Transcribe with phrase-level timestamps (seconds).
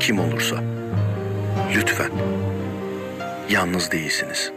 [0.00, 0.56] kim olursa.
[1.74, 2.10] Lütfen.
[3.50, 4.52] Yalnız değilsiniz.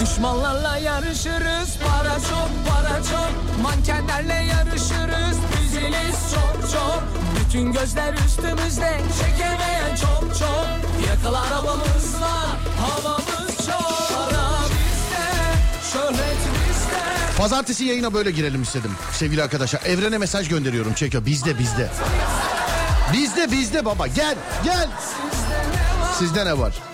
[0.00, 1.78] Düşmanlarla yarışırız.
[1.86, 3.62] Para çok para çok.
[3.62, 5.53] Mankenlerle yarışırız
[6.74, 7.02] çok
[7.40, 10.66] Bütün gözler üstümüzde Çekemeyen çok çok
[11.08, 15.24] Yakalı arabamız var Havamız çok Para bizde
[15.92, 17.04] Şöhret bizde
[17.38, 19.82] Pazartesi yayına böyle girelim istedim sevgili arkadaşlar.
[19.86, 21.26] Evrene mesaj gönderiyorum çekiyor.
[21.26, 21.90] Bizde bizde.
[23.12, 24.88] Bizde bizde baba gel gel.
[26.18, 26.72] Sizde ne var?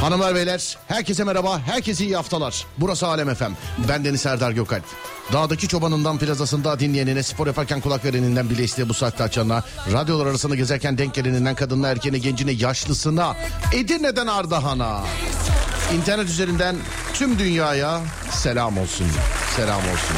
[0.00, 2.66] Hanımlar beyler herkese merhaba herkese iyi haftalar.
[2.78, 3.52] Burası Alem FM.
[3.88, 4.84] Ben Deniz Serdar Gökalp.
[5.32, 10.54] Dağdaki çobanından plazasında dinleyenine spor yaparken kulak vereninden bile isteye bu saatte açanına radyolar arasında
[10.54, 13.36] gezerken denk geleninden kadınına erkeğine gencine yaşlısına
[13.72, 15.04] Edirne'den Ardahan'a
[15.96, 16.76] internet üzerinden
[17.14, 19.06] tüm dünyaya selam olsun.
[19.56, 20.16] Selam olsun.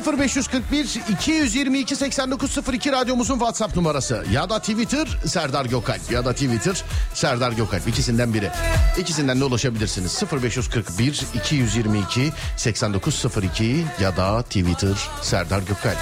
[0.00, 6.84] 0541 222 8902 radyomuzun WhatsApp numarası ya da Twitter Serdar Gökalp ya da Twitter
[7.14, 8.50] Serdar Gökalp ikisinden biri.
[8.98, 10.22] İkisinden de ulaşabilirsiniz.
[10.32, 15.98] 0541 222 8902 ya da Twitter Serdar Gökalp.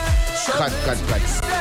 [0.58, 1.59] Kalp kalp kalp.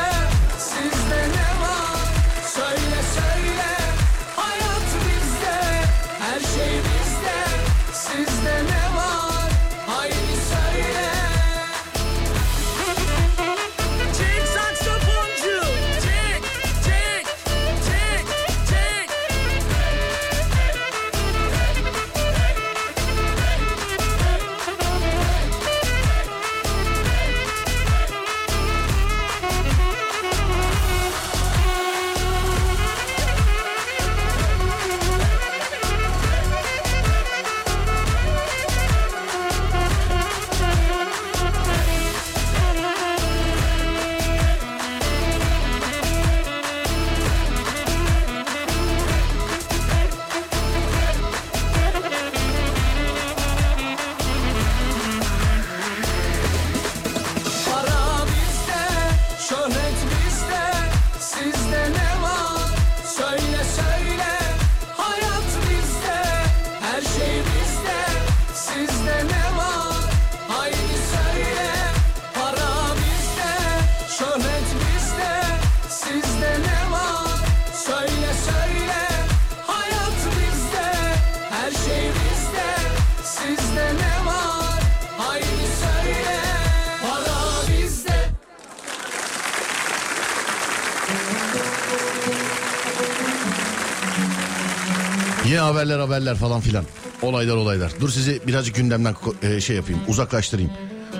[96.09, 96.85] Haberler falan filan.
[97.21, 97.91] Olaylar olaylar.
[97.99, 100.71] Dur sizi birazcık gündemden e, şey yapayım uzaklaştırayım.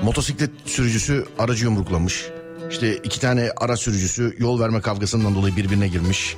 [0.04, 2.26] Motosiklet sürücüsü aracı yumruklamış.
[2.72, 6.38] İşte iki tane araç sürücüsü yol verme kavgasından dolayı birbirine girmiş.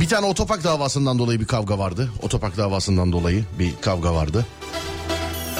[0.00, 2.10] Bir tane otopark davasından dolayı bir kavga vardı.
[2.22, 4.46] Otopark davasından dolayı bir kavga vardı.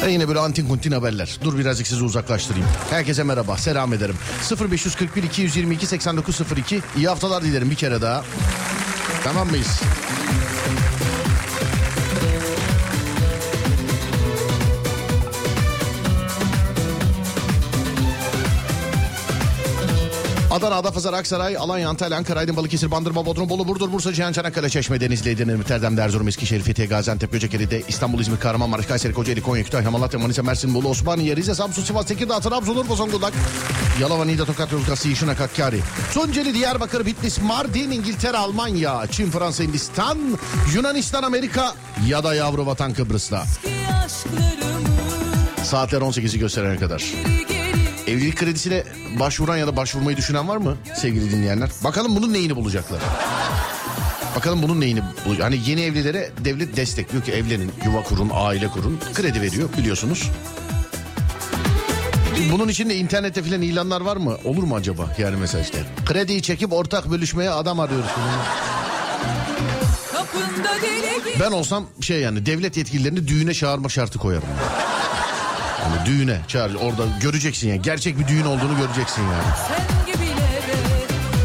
[0.04, 1.38] E yine böyle antin kuntin haberler.
[1.44, 2.66] Dur birazcık sizi uzaklaştırayım.
[2.90, 4.16] Herkese merhaba, selam ederim.
[4.70, 8.24] 0541 222 8902 iyi haftalar dilerim bir kere daha.
[9.24, 9.80] Tamam mıyız?
[20.62, 24.68] Adana, Adapazarı, Aksaray, Alanya, Antalya, Ankara, Aydın, Balıkesir, Bandırma, Bodrum, Bolu, Burdur, Bursa, Cihan, Çanakkale,
[24.68, 29.64] Çeşme, Denizli, Edirne, Müterdem, Erzurum, Eskişehir, Fethiye, Gaziantep, Göcekeri'de, İstanbul, İzmir, Kahramanmaraş, Kayseri, Kocaeli, Konya,
[29.64, 33.32] Kütahya, Malatya, Manisa, Mersin, Bolu, Osmaniye, Rize, Samsun, Sivas, Tekirdağ, Trabzon, Urfa, Zonguldak,
[34.00, 35.80] Yalova, Niğde, Tokat, Yozgat, Yişin, Hakkari,
[36.14, 40.18] Tunceli, Diyarbakır, Bitlis, Mardin, İngiltere, Almanya, Çin, Fransa, Hindistan,
[40.74, 41.74] Yunanistan, Amerika
[42.06, 43.44] ya da yavru vatan Kıbrıs'ta.
[45.64, 47.02] Saatler 18'i gösterene kadar.
[48.06, 48.84] Evlilik kredisine
[49.20, 51.70] başvuran ya da başvurmayı düşünen var mı sevgili dinleyenler?
[51.84, 53.00] Bakalım bunun neyini bulacaklar.
[54.36, 55.44] Bakalım bunun neyini bulacak.
[55.44, 59.00] Hani yeni evlilere devlet destek diyor ki evlenin, yuva kurun, aile kurun.
[59.14, 60.30] Kredi veriyor biliyorsunuz.
[62.52, 64.36] Bunun için de internette filan ilanlar var mı?
[64.44, 65.02] Olur mu acaba?
[65.18, 68.10] Yani mesela işte krediyi çekip ortak bölüşmeye adam arıyoruz.
[71.40, 74.48] Ben olsam şey yani devlet yetkililerini düğüne çağırma şartı koyarım.
[75.82, 79.56] Yani düğüne çağır orada göreceksin yani gerçek bir düğün olduğunu göreceksin yani.
[79.68, 80.78] Sen gibilere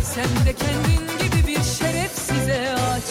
[0.03, 3.03] Sen de kendin gibi bir şerefsize aç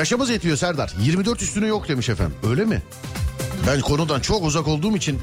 [0.00, 0.94] Yaşımız yetiyor Serdar.
[1.00, 2.34] 24 üstüne yok demiş efendim.
[2.50, 2.82] Öyle mi?
[3.66, 5.20] Ben konudan çok uzak olduğum için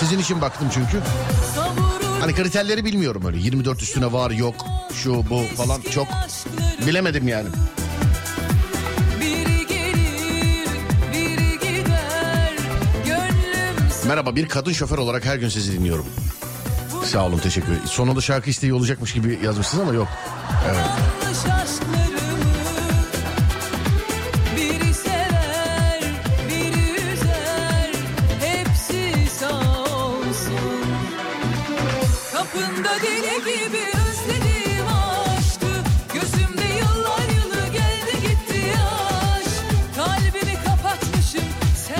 [0.00, 1.00] sizin için baktım çünkü.
[2.20, 3.38] Hani kriterleri bilmiyorum öyle.
[3.38, 4.54] 24 üstüne var yok
[4.94, 6.06] şu bu falan çok
[6.86, 7.48] bilemedim yani.
[9.20, 10.68] Biri gelir,
[11.12, 12.52] biri gider
[13.06, 16.06] Gönlüm Merhaba bir kadın şoför olarak her gün sizi dinliyorum.
[17.04, 17.86] Sağ olun teşekkür ederim.
[17.86, 20.08] Sonunda şarkı isteği olacakmış gibi yazmışsınız ama yok.
[20.66, 21.21] yanlış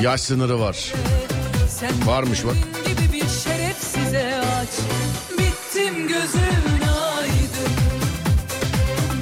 [0.03, 0.93] Yaş sınırı var.
[2.05, 2.55] Varmış bak.
[2.87, 4.69] gibi bir şerefsize aç
[5.39, 6.83] Bittim gözün
[7.19, 7.73] aydın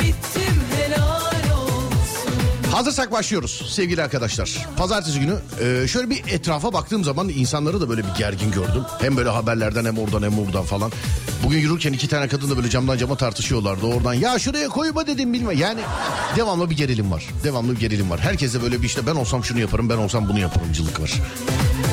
[0.01, 2.33] Bittim helal olsun
[2.73, 4.67] Hazırsak başlıyoruz sevgili arkadaşlar.
[4.77, 8.83] Pazartesi günü e, şöyle bir etrafa baktığım zaman insanları da böyle bir gergin gördüm.
[9.01, 10.93] Hem böyle haberlerden hem oradan hem buradan falan.
[11.45, 14.15] Bugün yürürken iki tane kadın da böyle camdan cama tartışıyorlardı oradan.
[14.15, 15.55] Ya şuraya koyma dedim bilme.
[15.55, 15.81] Yani
[16.37, 17.27] devamlı bir gerilim var.
[17.45, 18.21] Devamlı bir gerilim var.
[18.21, 21.13] Herkese böyle bir işte ben olsam şunu yaparım ben olsam bunu yaparımcılık var.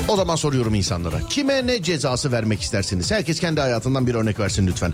[0.08, 1.20] O zaman soruyorum insanlara.
[1.30, 3.12] Kime ne cezası vermek istersiniz?
[3.12, 4.94] Herkes kendi hayatından bir örnek versin lütfen.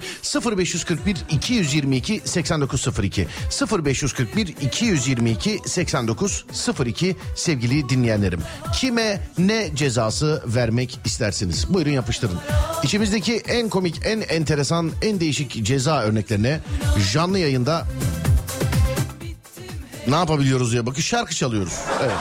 [0.58, 3.28] 0541 222 8902
[3.86, 8.40] 0541 222 8902 sevgili dinleyenlerim.
[8.74, 11.74] Kime ne cezası vermek istersiniz?
[11.74, 12.40] Buyurun yapıştırın.
[12.84, 16.60] İçimizdeki en komik, en enteresan, en değişik ceza örneklerine
[17.14, 17.86] canlı yayında
[20.08, 21.74] ne yapabiliyoruz diye bakın şarkı çalıyoruz.
[22.02, 22.12] Evet.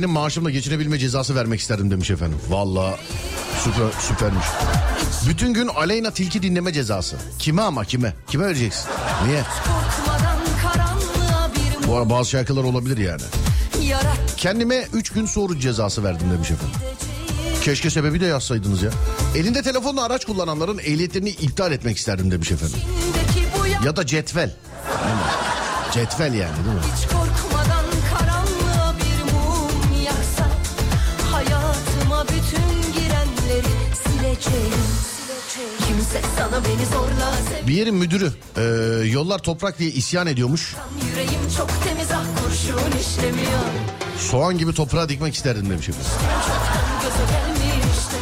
[0.00, 2.38] Benim maaşımla geçinebilme cezası vermek isterdim demiş efendim.
[2.48, 2.98] Valla
[3.64, 4.46] süper süpermiş.
[5.28, 7.16] Bütün gün Aleyna Tilki dinleme cezası.
[7.38, 8.14] Kime ama kime?
[8.28, 8.84] Kime vereceksin?
[9.26, 9.42] Niye?
[11.86, 13.22] Bu arada bazı şarkılar olabilir yani.
[14.36, 16.76] Kendime 3 gün soru cezası verdim demiş efendim.
[17.62, 18.90] Keşke sebebi de yazsaydınız ya.
[19.36, 22.78] Elinde telefonla araç kullananların ehliyetlerini iptal etmek isterdim demiş efendim.
[23.84, 24.54] Ya da cetvel.
[25.92, 27.19] Cetvel yani değil mi?
[37.66, 38.62] Bir yerin müdürü e,
[39.08, 40.76] yollar toprak diye isyan ediyormuş.
[41.10, 43.60] Yüreğim çok temiz ah kurşun işlemiyor
[44.18, 46.10] Soğan gibi toprağa dikmek isterdim demiş efendim.
[47.60, 48.16] Gelmişti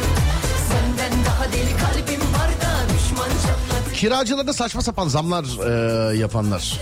[3.93, 6.79] Kiracılarda saçma sapan zamlar e, yapanlar.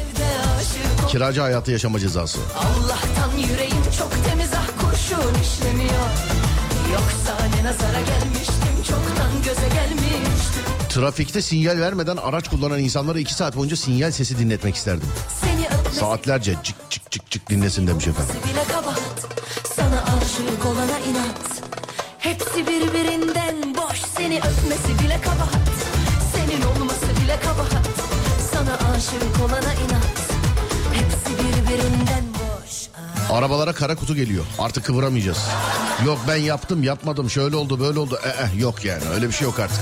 [1.10, 2.40] Kiracı hayatı yaşama cezası.
[2.56, 6.08] Allah'tan yüreğim çok temiz ah kurşun işlemiyor
[6.94, 8.67] Yoksa ne nazara gelmiştim
[10.90, 15.08] Trafikte sinyal vermeden araç kullanan insanlara iki saat boyunca sinyal sesi dinletmek isterdim.
[16.00, 18.36] Saatlerce cık cık cık cık dinlesin demiş efendim.
[19.76, 21.62] Sana aşık olana inat.
[22.20, 24.02] Hepsi birbirinden boş.
[24.18, 25.68] Seni öpmesi bile kabahat.
[26.36, 27.88] Senin olması bile kabahat.
[28.54, 29.97] Sana aşık olana inat
[33.32, 34.46] Arabalara kara kutu geliyor.
[34.60, 35.38] Artık kıvıramayacağız.
[36.06, 38.20] Yok ben yaptım yapmadım şöyle oldu böyle oldu.
[38.26, 39.80] Ee, yok yani öyle bir şey yok artık.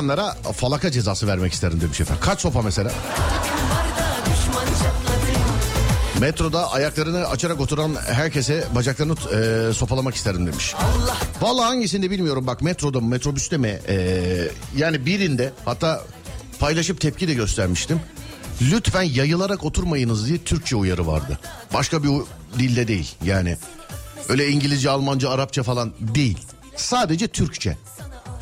[0.00, 2.22] Atanlara falaka cezası vermek isterim demiş efendim.
[2.24, 2.90] Kaç sopa mesela?
[6.20, 10.74] Metroda ayaklarını açarak oturan herkese bacaklarını e, sopalamak isterim demiş.
[11.40, 13.98] Vallahi hangisinde bilmiyorum bak metroda mı metrobüste mi e,
[14.76, 16.02] yani birinde hatta
[16.58, 18.00] paylaşıp tepki de göstermiştim.
[18.62, 21.38] Lütfen yayılarak oturmayınız diye Türkçe uyarı vardı.
[21.74, 22.10] Başka bir
[22.58, 23.56] dilde değil yani.
[24.28, 26.38] Öyle İngilizce, Almanca, Arapça falan değil.
[26.76, 27.76] Sadece Türkçe.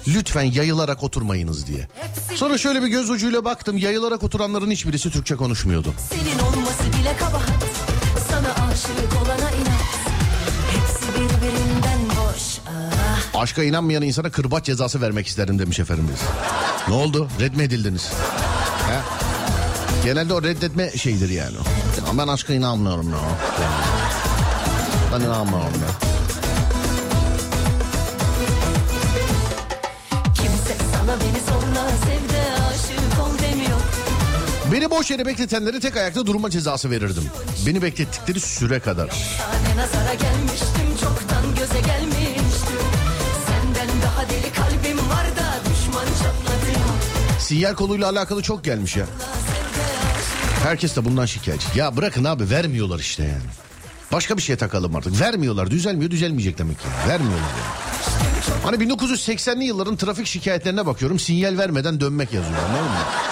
[0.06, 1.88] Lütfen yayılarak oturmayınız diye.
[2.34, 5.94] Sonra şöyle bir göz ucuyla baktım yayılarak oturanların hiçbirisi Türkçe konuşmuyordu.
[6.10, 7.64] senin olması bile kabahat
[8.30, 9.88] Sana aşık olana inat
[10.70, 12.42] Hepsi birbirinden boş
[13.34, 13.40] ah.
[13.40, 16.20] Aşka inanmayan insana kırbaç cezası vermek isterim demiş efendimiz.
[16.88, 17.28] Ne oldu?
[17.40, 18.10] Red mi edildiniz?
[18.88, 18.98] He?
[20.04, 21.54] Genelde o reddetme şeyidir yani.
[22.06, 23.18] Ya ben aşka inanmıyorum ya.
[25.12, 26.07] Ben inanmıyorum ya.
[34.72, 37.24] Beni boş yere bekletenleri tek ayakta durma cezası verirdim.
[37.66, 39.08] Beni beklettikleri süre kadar.
[39.08, 42.78] Tane nazara gelmiştim çoktan göze gelmiştim
[43.46, 46.78] Senden daha deli kalbim var da düşman çatladı
[47.40, 49.06] Sinyal koluyla alakalı çok gelmiş ya.
[50.62, 51.78] Herkes de bundan şikayetçi.
[51.78, 53.50] Ya bırakın abi vermiyorlar işte yani.
[54.12, 55.20] Başka bir şeye takalım artık.
[55.20, 55.70] Vermiyorlar.
[55.70, 56.86] Düzelmiyor düzelmeyecek demek ki.
[57.08, 57.88] Vermiyorlar yani.
[58.64, 61.18] Hani 1980'li yılların trafik şikayetlerine bakıyorum.
[61.18, 62.58] Sinyal vermeden dönmek yazıyor.
[62.68, 63.27] Anladın mı?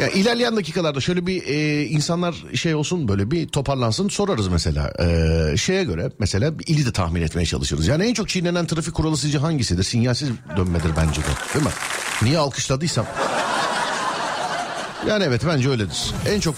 [0.00, 4.92] Ya ilerleyen dakikalarda şöyle bir e, insanlar şey olsun böyle bir toparlansın sorarız mesela.
[5.00, 7.86] E, şeye göre mesela bir ili de tahmin etmeye çalışırız.
[7.88, 9.82] Yani en çok çiğnenen trafik kuralı sizce hangisidir?
[9.82, 11.54] Sinyalsiz dönmedir bence de.
[11.54, 11.72] Değil mi?
[12.22, 13.06] Niye alkışladıysam.
[15.08, 16.10] Yani evet bence öyledir.
[16.28, 16.54] En çok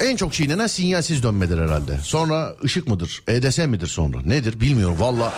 [0.00, 1.98] en çok çiğnenen sinyalsiz dönmedir herhalde.
[2.02, 3.22] Sonra ışık mıdır?
[3.28, 4.16] EDS midir sonra?
[4.24, 5.32] Nedir bilmiyorum valla.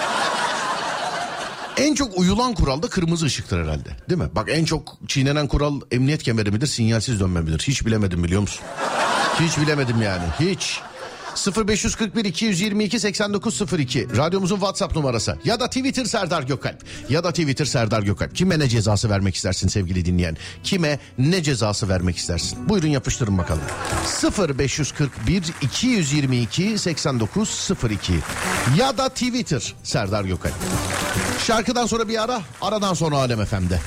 [1.76, 3.88] En çok uyulan kural da kırmızı ışıktır herhalde.
[4.10, 4.28] Değil mi?
[4.34, 7.64] Bak en çok çiğnenen kural emniyet kemeri midir, sinyalsiz dönme midir?
[7.68, 8.64] Hiç bilemedim biliyor musun?
[9.40, 10.24] Hiç bilemedim yani.
[10.40, 10.80] Hiç.
[11.36, 15.38] 0541 222 8902 radyomuzun WhatsApp numarası.
[15.44, 16.84] Ya da Twitter Serdar Gökalp.
[17.08, 18.36] Ya da Twitter Serdar Gökalp.
[18.36, 20.36] Kime ne cezası vermek istersin sevgili dinleyen?
[20.64, 22.68] Kime ne cezası vermek istersin?
[22.68, 23.62] Buyurun yapıştırın bakalım.
[24.58, 28.12] 0541 222 8902
[28.78, 30.54] ya da Twitter Serdar Gökalp.
[31.46, 33.80] Şarkıdan sonra bir ara aradan sonra Alem FM'de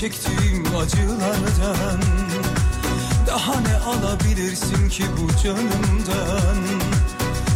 [0.00, 2.00] çektiğim acılardan
[3.26, 6.56] Daha ne alabilirsin ki bu canımdan?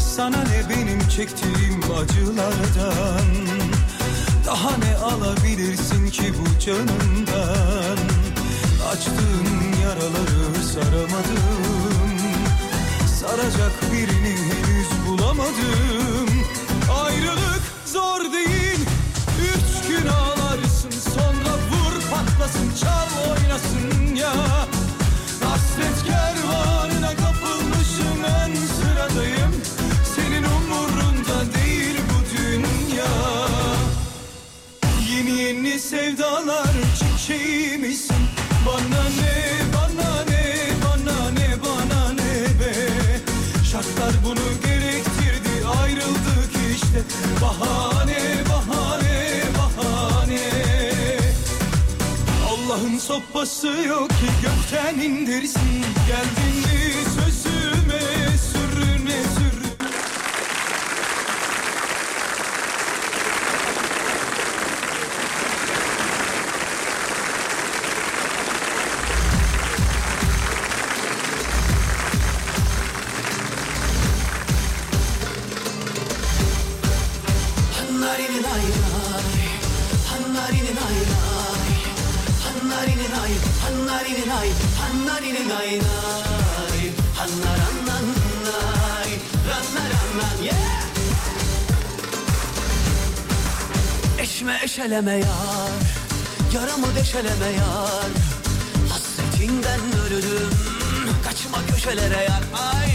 [0.00, 3.25] Sana ne benim çektiğim acılardan?
[4.47, 7.99] Daha ne alabilirsin ki bu canımdan?
[8.92, 12.16] Açtığım yaraları saramadım.
[13.20, 16.28] Saracak birini henüz bulamadım.
[17.04, 18.89] Ayrılık zor değil
[22.40, 24.32] patlasın çal oynasın ya.
[25.44, 29.52] Hasret kervanına kapılmışım en sıradayım.
[30.16, 33.06] Senin umurunda değil bu dünya.
[35.11, 37.61] Yeni yeni sevdalar çiçeği?
[38.66, 39.35] Bana ne,
[39.75, 42.75] bana ne, bana ne, bana ne be.
[43.73, 47.02] Şartlar bunu gerektirdi ayrıldık işte.
[47.42, 48.39] Bahane,
[53.00, 55.85] sopası yok ki gökten indirsin.
[56.09, 58.00] Geldin mi sözüme
[58.38, 59.50] sürüne sürüne
[94.40, 95.80] Eşme eşeleme yar
[96.54, 98.11] Yaramı deşeleme yar.
[98.90, 100.50] Hasretinden ölürüm
[101.25, 102.42] Kaçma köşelere yar.
[102.75, 102.90] Ay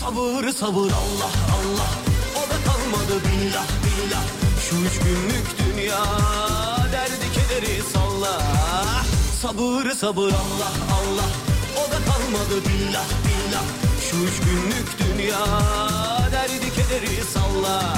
[0.00, 1.90] sabır sabır Allah Allah.
[2.36, 4.24] O da kalmadı billah billah.
[4.70, 6.04] Şu üç günlük dünya
[6.92, 8.42] Derdi kederi salla.
[9.42, 11.55] Sabır sabır Allah Allah
[11.96, 13.64] da kalmadı billah billah.
[14.10, 15.46] Şu üç günlük dünya
[16.32, 17.96] Derdi kederi salla.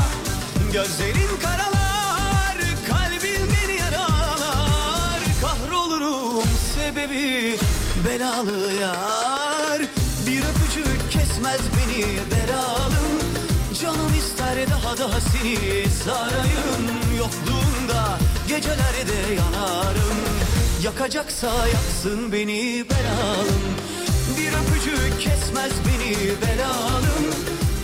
[0.72, 2.56] Gözlerin karalar
[2.88, 5.20] Kalbin beni yaralar.
[5.42, 6.44] Kahrolurum
[6.74, 7.58] sebebi
[8.06, 9.80] Belalı yar.
[10.26, 13.18] Bir öpücük kesmez beni belalım.
[13.82, 16.84] Canım ister daha daha seni sarayım.
[17.18, 18.18] Yokluğunda
[18.48, 20.18] gecelerde yanarım.
[20.82, 23.87] Yakacaksa yaksın beni belalım
[25.58, 27.24] kesmez beni belalım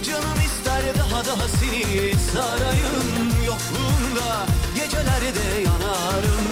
[0.06, 3.30] Canım ister daha daha seni sarayım.
[3.46, 6.44] Yokluğunda gecelerde yanarım.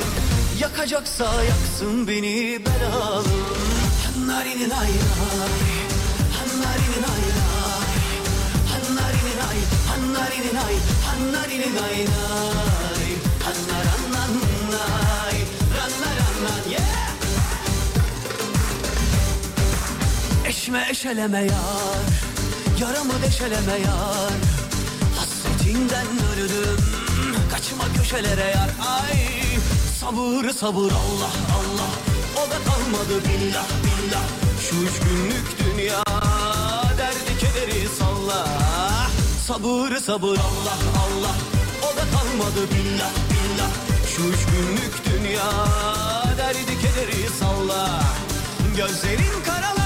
[0.61, 3.27] Yakacaksa yaksın beni belalım
[4.05, 5.53] Hanlarinin aynar
[6.39, 7.93] Hanlarinin aynar
[8.73, 9.59] Hanlarinin ay
[9.89, 10.75] Hanlarinin ay
[11.07, 12.99] Hanlarinin aynar
[13.45, 15.37] Hanlar anlanay
[15.77, 16.82] Ranlar anlan yeah
[20.63, 22.07] Eşme eşeleme yar
[22.81, 24.33] Yaramı deşeleme yar.
[25.19, 26.81] Hasretinden ölürüm
[27.51, 28.71] Kaçma köşelere yar.
[28.89, 29.19] Ay
[30.01, 31.91] sabır sabır Allah Allah.
[32.37, 34.23] O da kalmadı billah billah.
[34.61, 36.03] Şu üç günlük dünya
[36.99, 38.47] Derdi kederi salla.
[39.47, 41.35] Sabır sabır Allah Allah.
[41.83, 43.71] O da kalmadı billah billah.
[44.17, 45.53] Şu üç günlük dünya
[46.39, 48.01] Derdi kederi salla.
[48.77, 49.82] Gözlerin karalar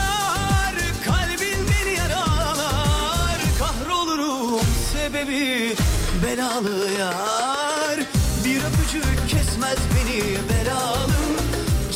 [5.17, 5.75] sebebi
[6.23, 8.01] Belalı yar.
[8.45, 11.13] Bir öpücük kesmez beni belalım.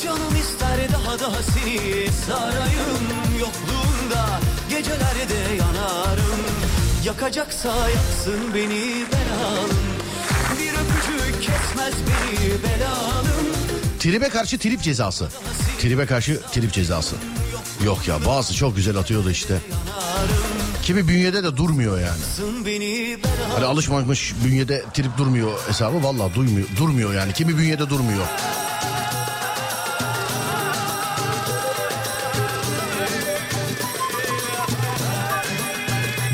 [0.05, 3.05] Canım ister daha daha seni sarayım.
[3.41, 6.41] Yokluğunda gecelerde yanarım.
[7.05, 9.71] Yakacaksa yaksın beni belalım.
[10.59, 13.47] Bir öpücük kesmez beni belalım.
[13.99, 15.29] Tribe karşı trip cezası.
[15.79, 17.17] Tribe karşı trip cezası.
[17.85, 19.59] Yok ya bazı çok güzel atıyordu işte.
[20.83, 22.21] Kimi bünyede de durmuyor yani.
[23.55, 27.33] Hani alışmamış bünyede trip durmuyor hesabı vallahi duymuyor, durmuyor yani.
[27.33, 28.27] Kimi bünyede durmuyor.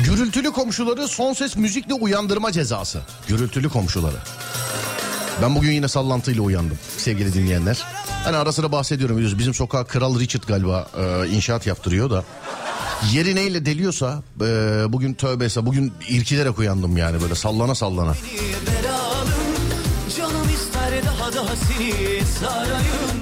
[0.05, 2.99] Gürültülü komşuları son ses müzikle uyandırma cezası.
[3.27, 4.17] Gürültülü komşuları.
[5.41, 7.83] Ben bugün yine sallantıyla uyandım sevgili dinleyenler.
[8.23, 12.23] Hani ara sıra bahsediyorum biliyorsunuz bizim sokağa Kral Richard galiba e, inşaat yaptırıyor da.
[13.13, 14.45] Yeri neyle deliyorsa e,
[14.89, 18.13] bugün tövbeyse bugün irkilerek uyandım yani böyle sallana sallana.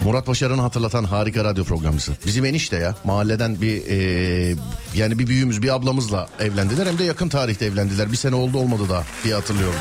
[0.03, 2.11] Murat Başaran'ı hatırlatan harika radyo programcısı.
[2.25, 4.55] Bizim enişte ya mahalleden bir e,
[4.95, 8.11] yani bir büyüğümüz bir ablamızla evlendiler hem de yakın tarihte evlendiler.
[8.11, 9.79] Bir sene oldu olmadı da diye hatırlıyorum.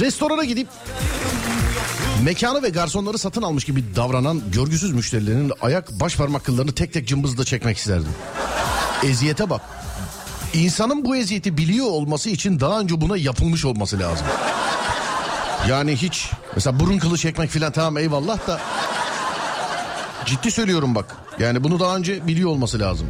[0.00, 0.68] Restorana gidip
[2.24, 7.08] Mekanı ve garsonları satın almış gibi davranan görgüsüz müşterilerin ayak baş parmak kıllarını tek tek
[7.08, 8.12] cımbızla çekmek isterdim.
[9.04, 9.60] Eziyete bak.
[10.54, 14.26] İnsanın bu eziyeti biliyor olması için daha önce buna yapılmış olması lazım.
[15.68, 18.60] Yani hiç mesela burun kılı çekmek filan tamam eyvallah da
[20.26, 21.16] ciddi söylüyorum bak.
[21.38, 23.06] Yani bunu daha önce biliyor olması lazım.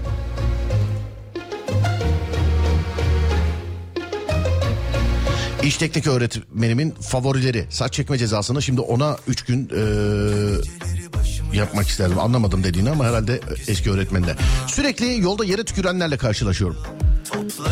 [5.67, 12.19] İş teknik öğretmenimin favorileri saç çekme cezasını şimdi ona 3 gün eee, yapmak isterdim.
[12.19, 14.37] Anlamadım dediğini ama herhalde eski öğretmenle.
[14.67, 16.77] Sürekli yolda yere tükürenlerle karşılaşıyorum.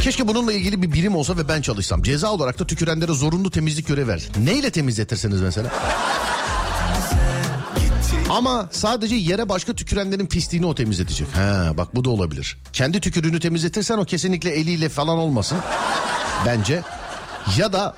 [0.00, 2.02] Keşke bununla ilgili bir birim olsa ve ben çalışsam.
[2.02, 4.22] Ceza olarak da tükürenlere zorunlu temizlik görevi ver.
[4.44, 5.72] Neyle temizletirsiniz mesela?
[8.30, 11.28] Ama sadece yere başka tükürenlerin pisliğini o temizletecek.
[11.36, 12.56] Ha bak bu da olabilir.
[12.72, 15.58] Kendi tükürüğünü temizletirsen o kesinlikle eliyle falan olmasın.
[16.46, 16.82] Bence.
[17.58, 17.94] Ya da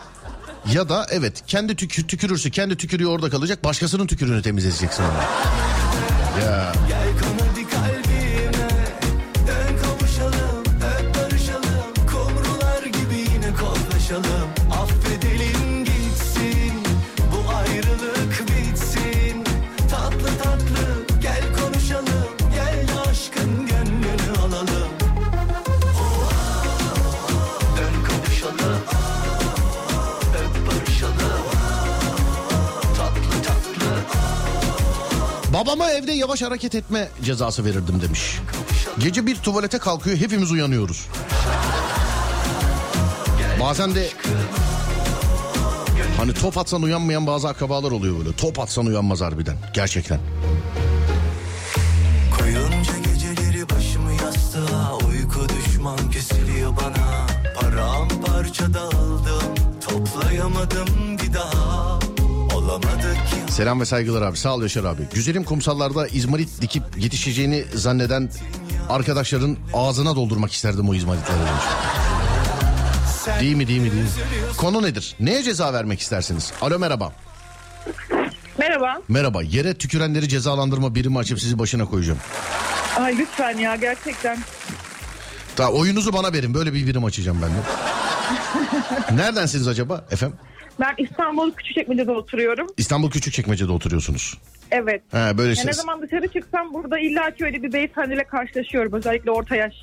[0.72, 3.64] ya da evet kendi tükür, tükürürse kendi tükürüğü orada kalacak.
[3.64, 5.12] Başkasının tükürüğünü temizleyeceksin onu.
[6.44, 6.72] Ya
[36.16, 38.38] yavaş hareket etme cezası verirdim demiş.
[38.98, 41.06] Gece bir tuvalete kalkıyor hepimiz uyanıyoruz.
[43.60, 44.08] Bazen de
[46.16, 48.32] hani top atsan uyanmayan bazı akrabalar oluyor böyle.
[48.36, 50.20] Top atsan uyanmaz harbiden gerçekten.
[63.56, 65.02] Selam ve saygılar abi sağ ol Yaşar abi.
[65.14, 68.30] Güzelim kumsallarda izmarit dikip yetişeceğini zanneden
[68.88, 71.38] arkadaşların ağzına doldurmak isterdim o izmaritleri.
[73.40, 74.08] Değil mi değil mi değil mi?
[74.56, 75.16] Konu nedir?
[75.20, 76.52] Neye ceza vermek istersiniz?
[76.60, 77.12] Alo merhaba.
[78.58, 79.02] Merhaba.
[79.08, 79.42] Merhaba.
[79.42, 82.18] Yere tükürenleri cezalandırma birimi açıp sizi başına koyacağım.
[82.96, 84.38] Ay lütfen ya gerçekten.
[85.56, 86.54] Ta oyunuzu bana verin.
[86.54, 87.56] Böyle bir birim açacağım ben de.
[89.22, 90.38] Neredensiniz acaba efendim?
[90.80, 92.66] Ben İstanbul Küçükçekmece'de oturuyorum.
[92.76, 94.38] İstanbul Küçükçekmece'de oturuyorsunuz.
[94.70, 95.02] Evet.
[95.10, 98.92] He böyle Ya siz- ne zaman dışarı çıksam burada illaki öyle bir beyefendiyle karşılaşıyorum.
[98.92, 99.74] Özellikle orta yaş.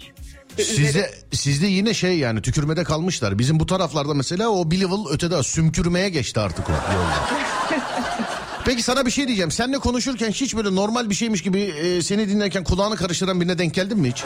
[0.58, 3.40] Sizde, sizde yine şey yani tükürmede kalmışlar.
[3.40, 6.74] Bizim bu taraflarda mesela o bir level ötede sümkürmeye geçti artık o.
[8.66, 9.52] Peki sana bir şey diyeceğim.
[9.52, 13.74] Seninle konuşurken hiç böyle normal bir şeymiş gibi e, seni dinlerken kulağını karıştıran birine denk
[13.74, 14.24] geldin mi hiç?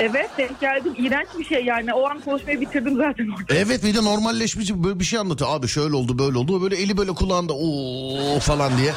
[0.00, 0.92] Evet denk geldim.
[0.98, 1.94] İğrenç bir şey yani.
[1.94, 3.54] O an konuşmayı bitirdim zaten orada.
[3.54, 5.50] Evet bir de normalleşmiş böyle bir şey anlatıyor.
[5.50, 6.62] Abi şöyle oldu böyle oldu.
[6.62, 8.92] Böyle eli böyle kulağında o falan diye.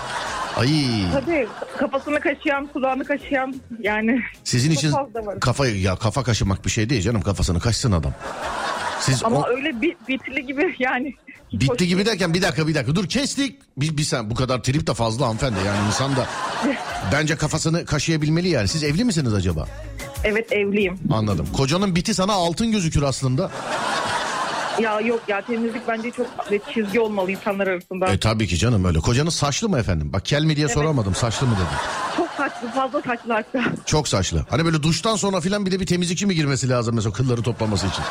[0.55, 0.69] Ay
[1.13, 4.21] Tabii kafasını kaşıyan, kulağını kaşıyan yani.
[4.43, 4.93] sizin için
[5.41, 8.13] kafa ya kafa kaşımak bir şey değil canım kafasını kaşsın adam.
[8.99, 11.13] Siz Ama o- öyle bir, bitli gibi yani.
[11.53, 13.59] bitti gibi derken bir dakika bir dakika dur kestik.
[13.77, 16.25] Bir, bir sen bu kadar trip de fazla hanımefendi yani insan da
[17.11, 18.67] bence kafasını kaşıyabilmeli yani.
[18.67, 19.67] Siz evli misiniz acaba?
[20.23, 20.99] Evet evliyim.
[21.11, 21.47] Anladım.
[21.57, 23.51] Kocanın biti sana altın gözükür aslında.
[24.81, 28.07] Ya yok ya temizlik bence çok ve çizgi olmalı insanlar arasında.
[28.07, 28.99] E tabii ki canım öyle.
[28.99, 30.13] Kocanız saçlı mı efendim?
[30.13, 31.15] Bak kel mi diye soramadım.
[31.15, 31.67] Saçlı mı dedim.
[32.17, 33.63] Çok saçlı fazla saçlı hatta.
[33.85, 34.45] Çok saçlı.
[34.49, 37.87] Hani böyle duştan sonra filan bir de bir temizlikçi mi girmesi lazım mesela kılları toplaması
[37.87, 38.03] için?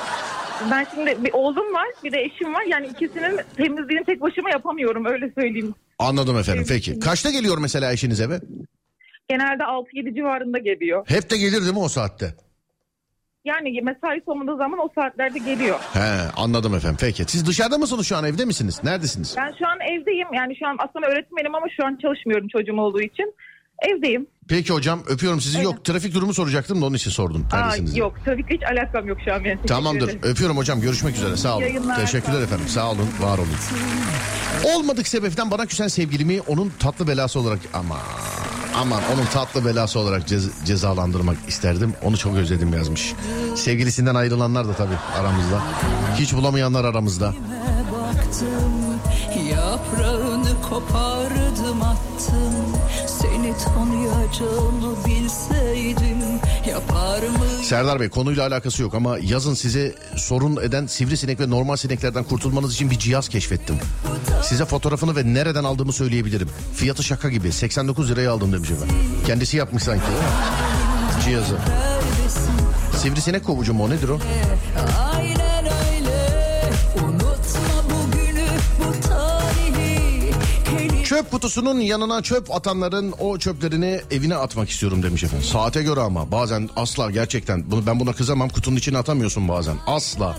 [0.71, 2.62] Ben şimdi bir oğlum var bir de eşim var.
[2.62, 5.75] Yani ikisinin temizliğini tek başıma yapamıyorum öyle söyleyeyim.
[5.99, 7.01] Anladım efendim peki.
[7.01, 8.40] Kaçta geliyor mesela eşiniz eve?
[9.29, 11.05] Genelde 6-7 civarında geliyor.
[11.09, 12.35] Hep de gelir değil mi o saatte?
[13.45, 15.79] Yani mesai sonunda zaman o saatlerde geliyor.
[15.93, 17.25] He anladım efendim peki.
[17.25, 18.81] Siz dışarıda mısınız şu an evde misiniz?
[18.85, 19.35] Neredesiniz?
[19.39, 20.29] Ben şu an evdeyim.
[20.35, 23.35] Yani şu an aslında öğretmenim ama şu an çalışmıyorum çocuğum olduğu için.
[23.89, 24.27] Evdeyim.
[24.48, 25.62] Peki hocam öpüyorum sizi.
[25.62, 27.46] Yok trafik durumu soracaktım da onun için sordum.
[27.52, 29.66] Aa, yok trafikle hiç alakam yok şu an benim.
[29.66, 30.16] Tamamdır.
[30.22, 30.80] Öpüyorum hocam.
[30.80, 31.37] Görüşmek üzere.
[31.37, 31.62] Sağ olun.
[31.62, 32.44] Yayınlar, Teşekkürler sağ olun.
[32.44, 32.68] efendim.
[32.68, 33.09] Sağ olun.
[33.20, 33.48] Var olun.
[34.64, 37.96] Olmadık sebepten bana küsen sevgilimi onun tatlı belası olarak ama
[38.76, 41.92] aman onun tatlı belası olarak cez- cezalandırmak isterdim.
[42.02, 43.12] Onu çok özledim yazmış.
[43.56, 45.62] Sevgilisinden ayrılanlar da tabii aramızda.
[46.18, 47.35] Hiç bulamayanlar aramızda.
[47.92, 49.00] baktım
[49.50, 52.76] Yaprağını kopardım attım
[53.20, 56.18] Seni tanıyacağımı bilseydim
[56.68, 61.76] Yapar mıydım Serdar Bey konuyla alakası yok ama yazın size sorun eden sivrisinek ve normal
[61.76, 63.76] sineklerden kurtulmanız için bir cihaz keşfettim.
[64.42, 66.48] Size fotoğrafını ve nereden aldığımı söyleyebilirim.
[66.74, 68.96] Fiyatı şaka gibi 89 liraya aldım demiş efendim.
[69.26, 70.05] Kendisi yapmış sanki?
[71.24, 71.57] Cihazı.
[72.96, 74.18] Sivrisinek kovucu mu o nedir o?
[81.16, 85.46] Çöp kutusunun yanına çöp atanların o çöplerini evine atmak istiyorum demiş efendim.
[85.46, 89.76] Saate göre ama bazen asla gerçekten bunu ben buna kızamam kutunun içine atamıyorsun bazen.
[89.87, 90.37] Asla.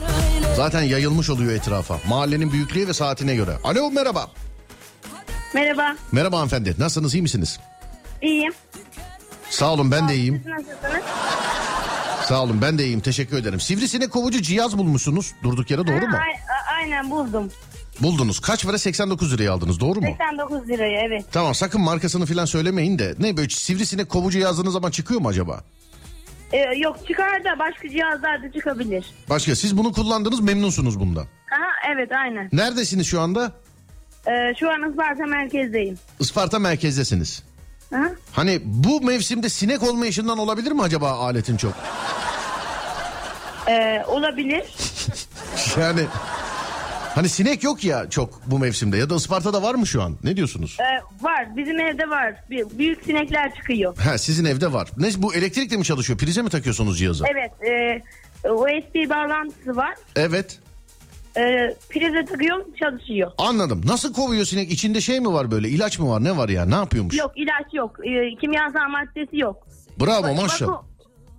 [0.55, 1.97] Zaten yayılmış oluyor etrafa.
[2.07, 3.51] Mahallenin büyüklüğü ve saatine göre.
[3.63, 4.27] Alo merhaba.
[5.53, 6.75] Merhaba, Merhaba hanımefendi.
[6.79, 7.59] Nasılsınız iyi misiniz?
[8.21, 8.53] iyiyim.
[9.49, 10.43] Sağ olun ben de iyiyim.
[10.45, 11.03] Nasılsınız?
[12.27, 13.59] Sağ olun ben de iyiyim teşekkür ederim.
[13.59, 16.17] Sivrisinek kovucu cihaz bulmuşsunuz durduk yere doğru mu?
[16.17, 17.51] Ha, a- aynen buldum.
[17.99, 18.39] Buldunuz.
[18.39, 20.07] Kaç para 89 liraya aldınız doğru mu?
[20.07, 21.25] 89 liraya evet.
[21.31, 23.15] Tamam sakın markasını falan söylemeyin de.
[23.19, 25.63] Ne böyle sivrisinek kovucu yazdığınız zaman çıkıyor mu acaba?
[26.53, 29.05] Ee, yok çıkar da başka cihazlar da çıkabilir.
[29.29, 31.21] Başka siz bunu kullandınız memnunsunuz bundan.
[31.23, 32.49] Aha evet aynen.
[32.53, 33.51] Neredesiniz şu anda?
[34.27, 35.97] Ee, şu an Isparta merkezdeyim.
[36.19, 37.43] Isparta merkezdesiniz.
[37.95, 38.12] Aha.
[38.31, 41.73] Hani bu mevsimde sinek olmayışından olabilir mi acaba aletin çok?
[43.69, 44.63] Ee, olabilir.
[45.79, 46.01] Yani
[47.17, 50.17] hani sinek yok ya çok bu mevsimde ya da Isparta'da var mı şu an?
[50.23, 50.77] Ne diyorsunuz?
[50.80, 52.36] Ee, var bizim evde var.
[52.49, 53.97] Büyük sinekler çıkıyor.
[53.97, 54.89] Ha sizin evde var.
[54.97, 56.19] Ne bu elektrikle mi çalışıyor?
[56.19, 57.23] Prize mi takıyorsunuz cihazı?
[57.32, 59.95] Evet e, USB bağlantısı var.
[60.15, 60.60] Evet.
[61.38, 63.32] Ee, prize takıyor çalışıyor.
[63.38, 63.82] Anladım.
[63.86, 64.71] Nasıl kovuyor sinek?
[64.71, 65.69] İçinde şey mi var böyle?
[65.69, 66.23] İlaç mı var?
[66.23, 66.65] Ne var ya?
[66.65, 67.17] Ne yapıyormuş?
[67.17, 67.95] Yok ilaç yok.
[68.06, 69.67] Ee, kimyasal maddesi yok.
[69.99, 70.71] Bravo maşallah.
[70.71, 70.88] Vakum,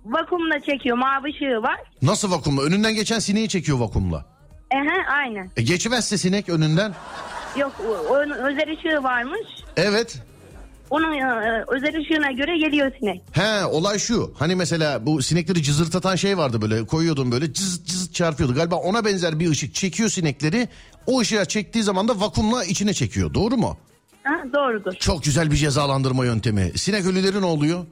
[0.05, 1.79] vakumla çekiyor mavi ışığı var.
[2.01, 2.61] Nasıl vakumla?
[2.61, 4.38] Önünden geçen sineği çekiyor vakumla.
[4.71, 5.51] Ehe aynen.
[5.57, 6.93] E geçmezse sinek önünden.
[7.57, 7.71] Yok
[8.09, 9.47] onun özel ışığı varmış.
[9.77, 10.19] Evet.
[10.89, 13.21] Onun e, özel ışığına göre geliyor sinek.
[13.31, 14.33] He olay şu.
[14.39, 18.55] Hani mesela bu sinekleri cızırtatan şey vardı böyle koyuyordun böyle cız cız çarpıyordu.
[18.55, 20.67] Galiba ona benzer bir ışık çekiyor sinekleri.
[21.07, 23.33] O ışığa çektiği zaman da vakumla içine çekiyor.
[23.33, 23.77] Doğru mu?
[24.23, 24.93] Ha, doğrudur.
[24.93, 26.71] Çok güzel bir cezalandırma yöntemi.
[26.77, 27.85] Sinek ölüleri ne oluyor?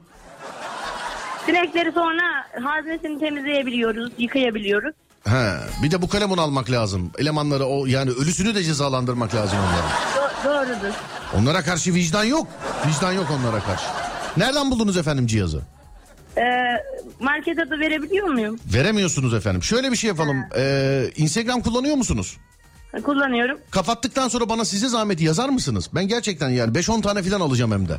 [1.46, 2.22] Sinekleri sonra
[2.62, 4.94] haznesini temizleyebiliyoruz, yıkayabiliyoruz.
[5.24, 7.10] He, bir de bu kalemun almak lazım.
[7.18, 9.90] Elemanları o yani ölüsünü de cezalandırmak lazım onların.
[9.90, 10.44] Do-
[10.78, 10.94] doğrudur.
[11.36, 12.46] Onlara karşı vicdan yok.
[12.86, 13.84] Vicdan yok onlara karşı.
[14.36, 15.62] Nereden buldunuz efendim cihazı?
[16.36, 16.42] Ee,
[17.20, 18.58] market adı verebiliyor muyum?
[18.74, 19.62] Veremiyorsunuz efendim.
[19.62, 20.36] Şöyle bir şey yapalım.
[20.56, 22.36] Ee, Instagram kullanıyor musunuz?
[23.04, 23.58] Kullanıyorum.
[23.70, 25.90] Kapattıktan sonra bana size zahmeti yazar mısınız?
[25.94, 27.96] Ben gerçekten yani 5-10 tane falan alacağım hem de.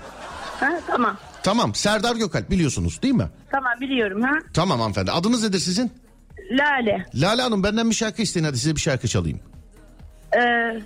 [0.59, 1.17] Ha, tamam.
[1.43, 3.27] Tamam Serdar Gökalp biliyorsunuz değil mi?
[3.51, 4.31] Tamam biliyorum ha.
[4.53, 5.11] Tamam hanımefendi.
[5.11, 5.91] Adınız nedir sizin?
[6.51, 7.05] Lale.
[7.15, 9.39] Lale Hanım benden bir şarkı isteyin hadi size bir şarkı çalayım.
[10.35, 10.39] Ee,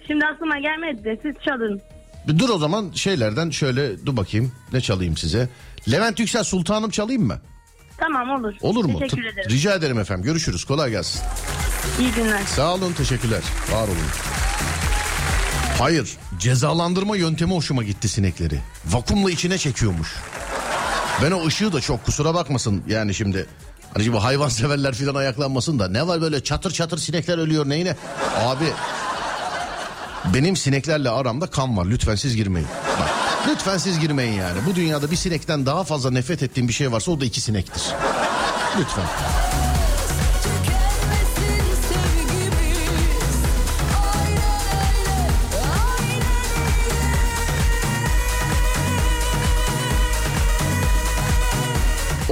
[0.08, 1.82] şimdi aklıma gelmedi de siz çalın.
[2.28, 5.49] Bir dur o zaman şeylerden şöyle dur bakayım ne çalayım size.
[5.91, 7.38] Levent Yüksel Sultanım çalayım mı?
[7.97, 8.54] Tamam olur.
[8.62, 8.99] Olur mu?
[8.99, 9.49] Teşekkür T- ederim.
[9.49, 10.23] Rica ederim efendim.
[10.26, 10.65] Görüşürüz.
[10.65, 11.21] Kolay gelsin.
[11.99, 12.41] İyi günler.
[12.43, 13.41] Sağ olun teşekkürler.
[13.71, 13.97] Var olun.
[15.80, 18.60] Hayır cezalandırma yöntemi hoşuma gitti sinekleri.
[18.86, 20.15] Vakumla içine çekiyormuş.
[21.23, 23.45] Ben o ışığı da çok kusura bakmasın yani şimdi.
[23.93, 27.95] Hani şimdi hayvan severler filan ayaklanmasın da ne var böyle çatır çatır sinekler ölüyor neyine?
[28.45, 28.65] Abi
[30.34, 32.67] benim sineklerle aramda kan var lütfen siz girmeyin.
[32.99, 33.10] Bak
[33.47, 34.60] lütfen siz girmeyin yani.
[34.69, 37.84] Bu dünyada bir sinekten daha fazla nefret ettiğim bir şey varsa o da iki sinektir.
[38.79, 39.06] Lütfen.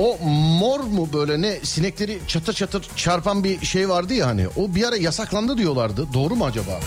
[0.02, 0.18] O
[0.60, 4.48] mor mu böyle ne sinekleri çatır çatır çarpan bir şey vardı ya hani.
[4.48, 6.14] O bir ara yasaklandı diyorlardı.
[6.14, 6.80] Doğru mu acaba?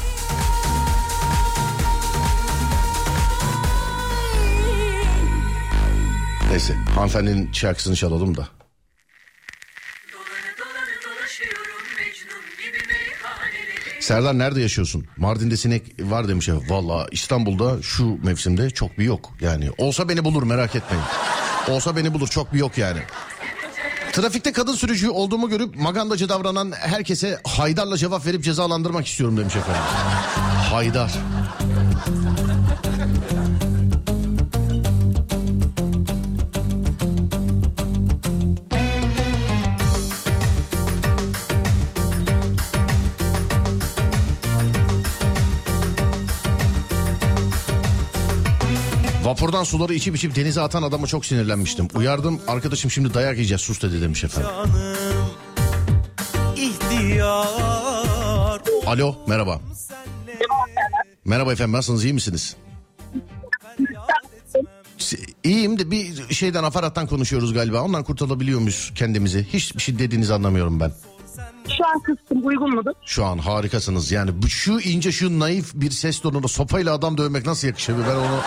[6.50, 8.48] Neyse hanımefendinin şarkısını çalalım da.
[14.00, 15.06] Serdar nerede yaşıyorsun?
[15.16, 16.48] Mardin'de sinek var demiş.
[16.48, 19.30] Valla İstanbul'da şu mevsimde çok bir yok.
[19.40, 21.04] Yani olsa beni bulur merak etmeyin.
[21.68, 23.00] Olsa beni bulur çok bir yok yani.
[24.12, 29.82] Trafikte kadın sürücü olduğumu görüp magandacı davranan herkese Haydar'la cevap verip cezalandırmak istiyorum demiş efendim.
[30.70, 31.12] Haydar.
[49.34, 51.88] Vapurdan suları içip içip denize atan adama çok sinirlenmiştim.
[51.94, 54.50] Uyardım arkadaşım şimdi dayak yiyeceğiz sus dedi demiş efendim.
[54.56, 54.72] Canım
[56.56, 59.60] ihtiyar Alo merhaba.
[61.24, 62.56] Merhaba efendim nasılsınız iyi misiniz?
[64.98, 67.82] Si- İyiyim de bir şeyden aparattan konuşuyoruz galiba.
[67.82, 69.46] Ondan kurtulabiliyor muyuz kendimizi?
[69.52, 70.92] Hiçbir şey dediğinizi anlamıyorum ben.
[71.78, 72.92] Şu an kıstım uygun mudur?
[73.06, 74.12] Şu an harikasınız.
[74.12, 77.94] Yani şu ince şu naif bir ses tonunda sopayla adam dövmek nasıl yakışır?
[78.10, 78.40] Ben onu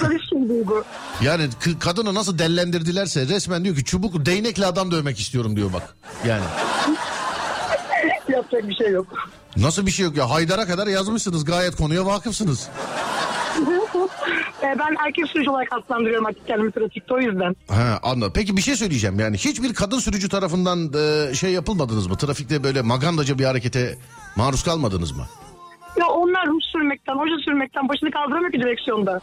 [0.00, 0.84] Karışım duygu.
[1.22, 1.48] yani
[1.80, 5.96] kadını nasıl dellendirdilerse resmen diyor ki çubuk değnekle adam dövmek istiyorum diyor bak.
[6.26, 6.44] Yani.
[8.28, 9.06] Yapacak bir şey yok.
[9.56, 10.30] Nasıl bir şey yok ya?
[10.30, 11.44] Haydar'a kadar yazmışsınız.
[11.44, 12.68] Gayet konuya vakıfsınız.
[14.62, 17.56] Ee, ben erkek sürücü olarak adlandırıyorum artık kendimi trafikte o yüzden.
[17.68, 18.32] Ha anladım.
[18.34, 19.20] Peki bir şey söyleyeceğim.
[19.20, 20.92] Yani hiçbir kadın sürücü tarafından
[21.30, 22.16] e, şey yapılmadınız mı?
[22.16, 23.98] Trafikte böyle magandaca bir harekete
[24.36, 25.26] maruz kalmadınız mı?
[25.96, 29.20] Ya onlar ruj sürmekten, hoca sürmekten başını kaldıramıyor ki direksiyonda.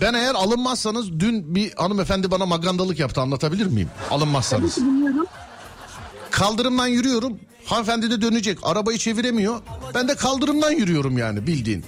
[0.00, 3.90] Ben eğer alınmazsanız dün bir hanımefendi bana magandalık yaptı anlatabilir miyim?
[4.10, 4.76] Alınmazsanız.
[4.76, 5.26] Dinliyorum.
[6.40, 7.40] Kaldırımdan yürüyorum.
[7.66, 8.58] Hanımefendi de dönecek.
[8.62, 9.60] Arabayı çeviremiyor.
[9.94, 11.84] Ben de kaldırımdan yürüyorum yani bildiğin.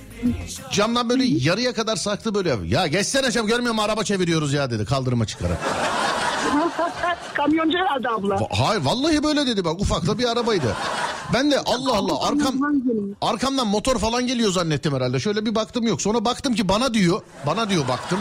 [0.73, 2.57] Camdan böyle yarıya kadar saktı böyle.
[2.65, 5.59] Ya geçsene cam görmüyor musun araba çeviriyoruz ya dedi kaldırıma çıkarak.
[7.35, 8.35] Kamyoncu herhalde abla.
[8.35, 10.77] Va- Hayır vallahi böyle dedi bak ufakta bir arabaydı.
[11.35, 12.55] Ben de Allah Allah arkam
[13.23, 15.21] arkamdan motor falan geliyor zannettim herhalde.
[15.21, 16.03] Şöyle bir baktım yok.
[16.03, 17.21] Sonra baktım ki bana diyor.
[17.47, 18.19] Bana diyor baktım.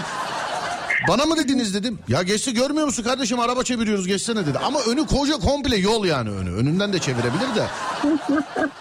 [1.07, 1.99] Bana mı dediniz dedim.
[2.07, 4.57] Ya geçti görmüyor musun kardeşim araba çeviriyoruz geçsene dedi.
[4.59, 6.55] Ama önü koca komple yol yani önü.
[6.55, 7.65] Önünden de çevirebilir de.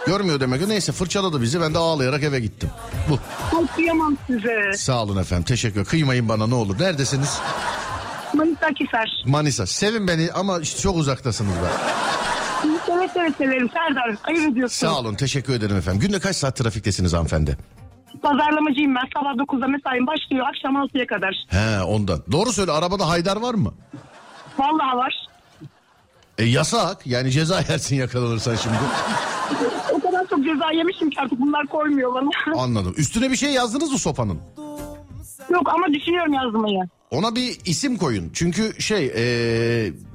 [0.07, 0.69] Görmüyor demek ki.
[0.69, 2.71] Neyse fırçaladı bizi ben de ağlayarak eve gittim.
[3.09, 3.19] Bu.
[3.59, 4.73] Ay kıyamam size.
[4.77, 6.81] Sağ olun efendim teşekkür Kıymayın bana ne olur.
[6.81, 7.39] Neredesiniz?
[8.35, 9.23] Manisa Kiser.
[9.27, 9.67] Manisa.
[9.67, 11.69] Sevin beni ama çok uzaktasınız be.
[12.93, 13.71] Evet evet severim.
[13.73, 14.77] Serdar ayıp ediyorsun.
[14.77, 16.01] Sağ olun teşekkür ederim efendim.
[16.01, 17.59] Günde kaç saat trafiktesiniz hanımefendi?
[18.23, 19.09] Pazarlamacıyım ben.
[19.15, 20.47] Sabah 9'da mesaim başlıyor.
[20.49, 21.45] Akşam 6'ya kadar.
[21.49, 22.23] He ondan.
[22.33, 23.75] Doğru söyle arabada haydar var mı?
[24.59, 25.27] Vallahi var.
[26.39, 28.77] E yasak yani ceza yersin yakalanırsan şimdi.
[29.93, 32.29] O kadar çok ceza yemişim ki artık bunlar koymuyor bana.
[32.63, 32.95] Anladım.
[32.97, 34.39] Üstüne bir şey yazdınız mı sopanın?
[35.51, 36.79] Yok ama düşünüyorum yazmayı.
[37.11, 38.31] Ona bir isim koyun.
[38.35, 39.23] Çünkü şey e,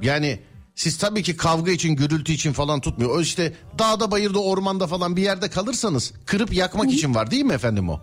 [0.01, 0.39] yani
[0.81, 3.15] siz tabii ki kavga için gürültü için falan tutmuyor.
[3.15, 7.53] O işte dağda bayırda ormanda falan bir yerde kalırsanız kırıp yakmak için var değil mi
[7.53, 7.99] efendim o?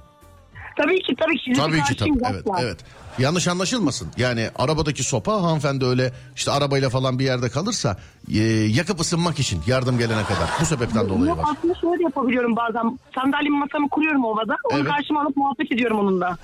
[0.77, 1.53] Tabii ki tabii ki.
[1.57, 2.11] Tabii ki tabii.
[2.31, 2.63] Evet asla.
[2.63, 2.79] evet.
[3.19, 4.09] Yanlış anlaşılmasın.
[4.17, 7.97] Yani arabadaki sopa hanımefendi öyle işte arabayla falan bir yerde kalırsa
[8.35, 8.39] e,
[8.79, 10.49] yakıp ısınmak için yardım gelene kadar.
[10.61, 11.45] Bu sebepten dolayı var.
[11.59, 12.99] aslında şöyle yapabiliyorum bazen.
[13.15, 14.57] Sandalyemi masamı kuruyorum ovada.
[14.73, 14.91] Onu Evet.
[14.91, 16.39] karşıma alıp muhabbet ediyorum onunla.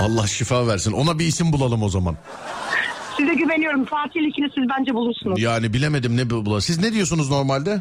[0.00, 0.92] Allah şifa versin.
[0.92, 2.16] Ona bir isim bulalım o zaman.
[3.18, 3.84] Size güveniyorum.
[3.84, 5.40] Fatih ikili siz bence bulursunuz.
[5.40, 6.60] Yani bilemedim ne bu.
[6.60, 7.80] Siz ne diyorsunuz normalde?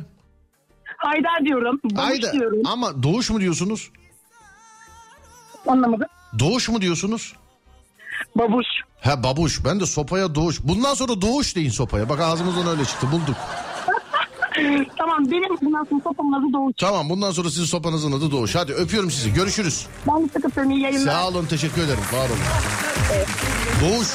[0.97, 1.79] Haydar diyorum.
[1.83, 2.33] Babuş Hayda.
[2.33, 2.59] diyorum.
[2.65, 3.91] Ama doğuş mu diyorsunuz?
[5.67, 6.07] Anlamadım.
[6.39, 7.33] Doğuş mu diyorsunuz?
[8.35, 8.65] Babuş.
[9.01, 9.65] Ha babuş.
[9.65, 10.59] Ben de sopaya doğuş.
[10.63, 12.09] Bundan sonra doğuş deyin sopaya.
[12.09, 13.07] Bak ağzımızdan öyle çıktı.
[13.11, 13.35] Bulduk.
[14.97, 16.73] tamam benim bundan sonra sopamın adı Doğuş.
[16.77, 18.55] Tamam bundan sonra sizin sopanızın adı doğuş.
[18.55, 19.33] Hadi öpüyorum sizi.
[19.33, 19.87] Görüşürüz.
[20.07, 21.11] Ben de sıkı iyi yayınlar.
[21.11, 22.03] Sağ olun teşekkür ederim.
[22.13, 22.39] Var olun.
[23.81, 24.07] Doğuş.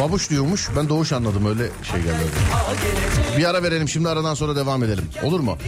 [0.00, 0.68] Babuş diyormuş.
[0.76, 2.24] Ben doğuş anladım öyle şey geldi.
[3.38, 5.04] Bir ara verelim şimdi aradan sonra devam edelim.
[5.22, 5.58] Olur mu?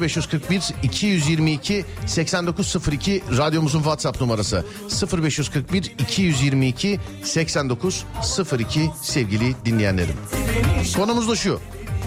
[0.00, 4.64] 0541 222 8902 radyomuzun WhatsApp numarası.
[5.22, 10.16] 0541 222 8902 sevgili dinleyenlerim.
[10.96, 11.60] Konumuz da şu.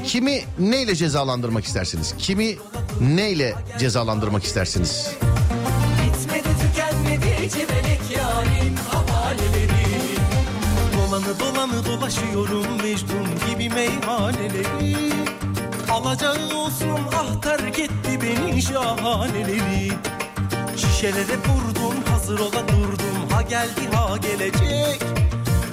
[0.06, 2.14] Kimi neyle cezalandırmak istersiniz?
[2.18, 2.56] Kimi
[3.02, 5.08] neyle cezalandırmak istersiniz?
[6.04, 7.71] Bitmedi tükenmedi
[12.12, 14.96] dolaşıyorum Mecnun gibi meyhaneleri.
[15.92, 19.92] Alacağı olsun ah terk etti beni şahaneleri.
[20.78, 23.30] Şişelere vurdum hazır ola durdum.
[23.32, 25.02] Ha geldi ha gelecek.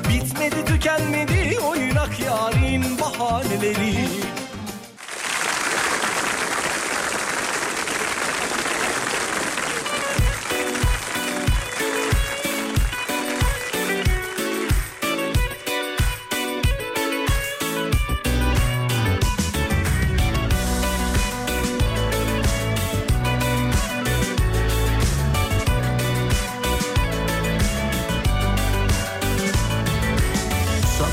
[0.08, 4.08] Bitmedi tükenmedi oynak yarin bahaneleri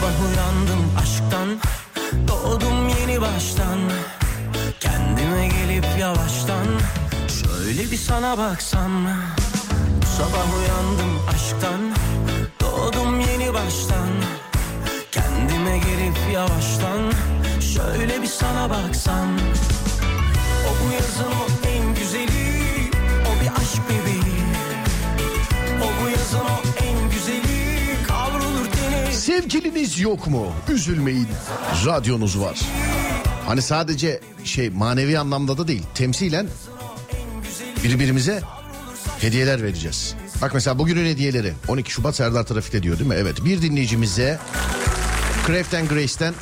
[0.05, 1.59] Sabah uyandım aşktan
[2.27, 3.79] Doğdum yeni baştan.
[4.79, 6.67] Kendime gelip yavaştan
[7.27, 9.07] Şöyle bir sana baksam.
[10.17, 11.81] Sabah uyandım aşktan
[12.61, 14.09] Doğdum yeni baştan.
[15.11, 17.11] Kendime gelip yavaştan
[17.73, 19.27] Şöyle bir sana baksam.
[20.67, 21.64] O bu yazın o
[29.55, 30.53] Sevgiliniz yok mu?
[30.69, 31.27] Üzülmeyin.
[31.85, 32.59] Radyonuz var.
[33.45, 35.83] Hani sadece şey manevi anlamda da değil.
[35.93, 36.47] Temsilen
[37.83, 38.41] birbirimize
[39.19, 40.15] hediyeler vereceğiz.
[40.41, 43.15] Bak mesela bugünün hediyeleri 12 Şubat Serdar Trafik'te diyor değil mi?
[43.17, 44.39] Evet bir dinleyicimize
[45.47, 46.33] Craft and Grace'ten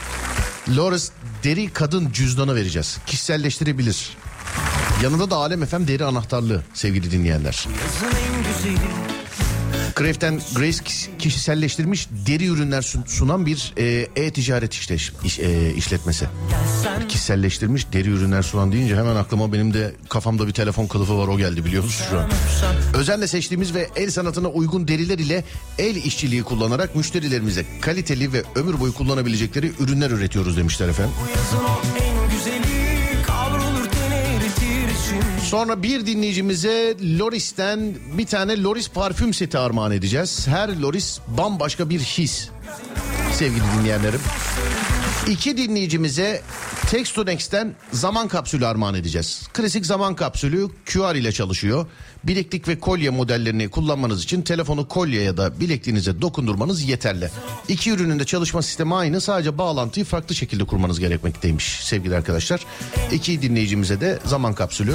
[0.78, 1.12] Loris
[1.44, 2.98] deri kadın cüzdanı vereceğiz.
[3.06, 4.18] Kişiselleştirebilir.
[5.04, 7.68] Yanında da Alem FM deri anahtarlığı sevgili dinleyenler.
[7.84, 9.03] Yazın en güzeli
[9.98, 10.78] Craften Grace
[11.20, 16.26] kişiselleştirilmiş deri ürünler sun- sunan bir e, e-ticaret işte, iş- e, işletmesi.
[17.10, 21.38] Kişiselleştirilmiş deri ürünler sunan deyince hemen aklıma benim de kafamda bir telefon kılıfı var o
[21.38, 22.30] geldi biliyor musun şu an?
[22.96, 25.44] Özenle seçtiğimiz ve el sanatına uygun deriler ile
[25.78, 31.14] el işçiliği kullanarak müşterilerimize kaliteli ve ömür boyu kullanabilecekleri ürünler üretiyoruz demişler efendim.
[35.54, 40.48] Sonra bir dinleyicimize Loris'ten bir tane Loris parfüm seti armağan edeceğiz.
[40.48, 42.50] Her Loris bambaşka bir his.
[43.34, 44.20] Sevgili dinleyenlerim.
[45.28, 46.42] İki dinleyicimize
[46.90, 49.48] Textonex'ten zaman kapsülü armağan edeceğiz.
[49.54, 51.86] Klasik zaman kapsülü QR ile çalışıyor.
[52.24, 57.30] Bileklik ve kolye modellerini kullanmanız için telefonu kolye ya da bilekliğinize dokundurmanız yeterli.
[57.68, 62.66] İki ürünün de çalışma sistemi aynı sadece bağlantıyı farklı şekilde kurmanız gerekmekteymiş sevgili arkadaşlar.
[63.12, 64.94] İki dinleyicimize de zaman kapsülü.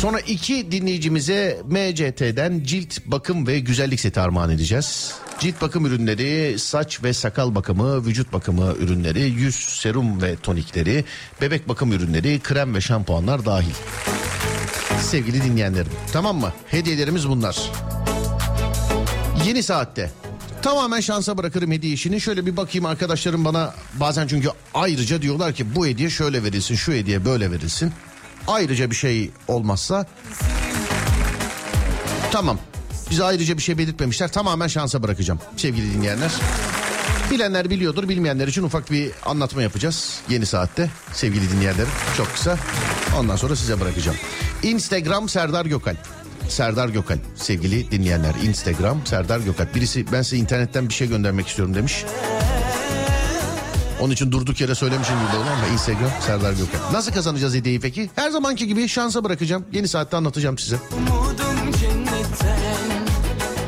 [0.00, 5.14] Sonra iki dinleyicimize MCT'den cilt bakım ve güzellik seti armağan edeceğiz.
[5.38, 11.04] Cilt bakım ürünleri, saç ve sakal bakımı, vücut bakımı ürünleri, yüz serum ve tonikleri,
[11.40, 13.74] bebek bakım ürünleri, krem ve şampuanlar dahil.
[15.00, 16.52] Sevgili dinleyenlerim tamam mı?
[16.66, 17.70] Hediyelerimiz bunlar.
[19.46, 20.10] Yeni saatte
[20.62, 22.20] tamamen şansa bırakırım hediye işini.
[22.20, 26.92] Şöyle bir bakayım arkadaşlarım bana bazen çünkü ayrıca diyorlar ki bu hediye şöyle verilsin, şu
[26.92, 27.92] hediye böyle verilsin.
[28.46, 30.06] Ayrıca bir şey olmazsa
[32.32, 32.58] tamam.
[33.10, 34.32] Bize ayrıca bir şey belirtmemişler.
[34.32, 36.30] Tamamen şansa bırakacağım sevgili dinleyenler.
[37.30, 41.88] Bilenler biliyordur, bilmeyenler için ufak bir anlatma yapacağız yeni saatte sevgili dinleyenlerim.
[42.16, 42.58] Çok kısa.
[43.18, 44.16] Ondan sonra size bırakacağım.
[44.62, 45.98] Instagram Serdar Gökalp.
[46.48, 48.34] Serdar Gökalp sevgili dinleyenler.
[48.44, 49.74] Instagram Serdar Gökalp.
[49.74, 52.04] Birisi ben size internetten bir şey göndermek istiyorum demiş.
[54.00, 56.92] Onun için durduk yere söylemişim gibi oldu ama Instagram Serdar Gökalp.
[56.92, 58.10] Nasıl kazanacağız hediyeyi peki?
[58.14, 59.64] Her zamanki gibi şansa bırakacağım.
[59.72, 60.76] Yeni saatte anlatacağım size.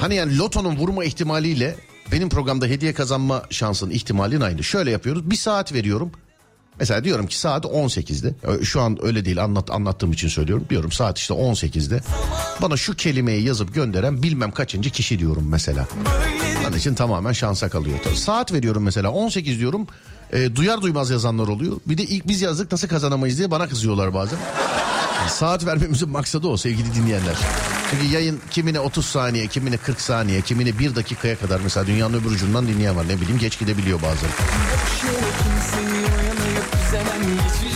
[0.01, 1.77] Hani yani lotonun vurma ihtimaliyle
[2.13, 4.65] benim programda hediye kazanma şansının ihtimalin aynı.
[4.65, 5.31] Şöyle yapıyoruz.
[5.31, 6.13] Bir saat veriyorum.
[6.81, 8.35] Mesela diyorum ki saat 18'de.
[8.43, 10.67] Ö- Şu an öyle değil anlat anlattığım için söylüyorum.
[10.71, 12.01] Diyorum saat işte 18'de.
[12.63, 15.87] Bana şu kelimeyi yazıp gönderen bilmem kaçıncı kişi diyorum mesela.
[16.69, 17.99] Onun için tamamen şansa kalıyor.
[18.15, 19.87] Saat veriyorum mesela 18 diyorum.
[20.33, 21.77] E, duyar duymaz yazanlar oluyor.
[21.87, 24.39] Bir de ilk biz yazdık nasıl kazanamayız diye bana kızıyorlar bazen.
[25.29, 27.37] Saat vermemizin maksadı o sevgili dinleyenler.
[27.91, 32.31] Çünkü yayın kimine 30 saniye, kimine 40 saniye, kimine 1 dakikaya kadar mesela dünyanın öbür
[32.31, 33.09] ucundan dinleyen var.
[33.09, 34.31] Ne bileyim geç gidebiliyor bazen.
[35.39, 36.09] Kimseyi
[36.89, 37.68] üzemem Geçici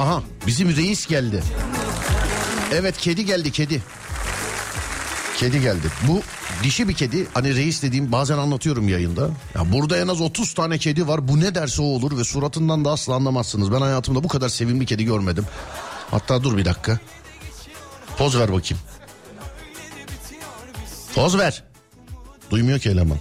[0.00, 1.42] Aha bizim reis geldi.
[2.72, 3.82] Evet kedi geldi kedi.
[5.36, 5.86] Kedi geldi.
[6.08, 6.22] Bu
[6.62, 7.26] dişi bir kedi.
[7.34, 9.30] Hani reis dediğim bazen anlatıyorum yayında.
[9.54, 11.28] Ya burada en az 30 tane kedi var.
[11.28, 13.72] Bu ne derse o olur ve suratından da asla anlamazsınız.
[13.72, 15.46] Ben hayatımda bu kadar sevimli kedi görmedim.
[16.10, 16.98] Hatta dur bir dakika.
[18.18, 18.82] Poz ver bakayım.
[21.14, 21.64] Poz ver.
[22.50, 23.18] Duymuyor ki eleman.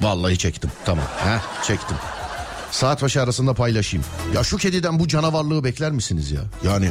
[0.00, 0.70] Vallahi çektim.
[0.84, 1.04] Tamam.
[1.18, 1.96] Heh, çektim.
[2.70, 4.06] Saat başı arasında paylaşayım.
[4.34, 6.40] Ya şu kediden bu canavarlığı bekler misiniz ya?
[6.64, 6.90] Yani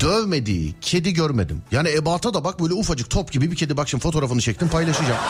[0.00, 1.62] dövmediği kedi görmedim.
[1.72, 3.76] Yani ebata da bak böyle ufacık top gibi bir kedi.
[3.76, 5.20] Bak şimdi fotoğrafını çektim paylaşacağım.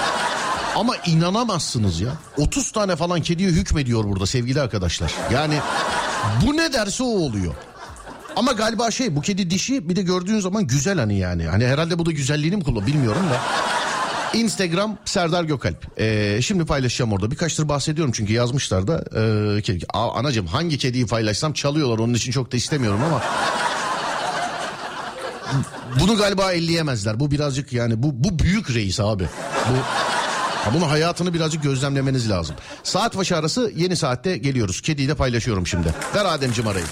[0.77, 2.11] Ama inanamazsınız ya.
[2.39, 5.13] 30 tane falan kediye hükmediyor burada sevgili arkadaşlar.
[5.33, 5.55] Yani
[6.47, 7.55] bu ne derse o oluyor.
[8.37, 11.47] Ama galiba şey bu kedi dişi bir de gördüğün zaman güzel hani yani.
[11.47, 13.41] Hani herhalde bu da güzelliğini mi kullan bilmiyorum da.
[14.35, 16.01] Instagram Serdar Gökalp.
[16.01, 17.31] Ee, şimdi paylaşacağım orada.
[17.31, 19.05] Birkaçtır bahsediyorum çünkü yazmışlar da.
[19.15, 19.19] Ee,
[19.63, 23.23] kedi- anacığım hangi kediyi paylaşsam çalıyorlar onun için çok da istemiyorum ama.
[26.01, 27.21] Bunu galiba elleyemezler.
[27.21, 29.25] Bu birazcık yani bu bu büyük reis abi.
[29.71, 29.77] Bu
[30.65, 32.57] Ha bunu hayatını birazcık gözlemlemeniz lazım.
[32.83, 34.81] Saat başı arası yeni saatte geliyoruz.
[34.81, 35.89] Kediyi de paylaşıyorum şimdi.
[36.15, 36.85] Ver Ademciğim arayı.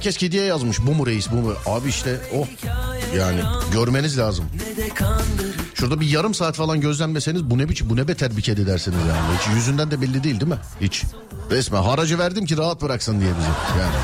[0.00, 0.80] Herkes kediye yazmış.
[0.86, 1.52] Bu mu reis bu mu?
[1.66, 2.40] Abi işte o.
[2.40, 2.46] Oh.
[3.16, 3.40] Yani
[3.72, 4.44] görmeniz lazım.
[5.74, 8.98] Şurada bir yarım saat falan gözlemleseniz bu ne biçim bu ne beter bir kedi dersiniz
[8.98, 9.38] yani.
[9.38, 10.58] Hiç yüzünden de belli değil değil mi?
[10.80, 11.04] Hiç.
[11.50, 13.48] Resmen haracı verdim ki rahat bıraksın diye bizi.
[13.80, 13.94] Yani.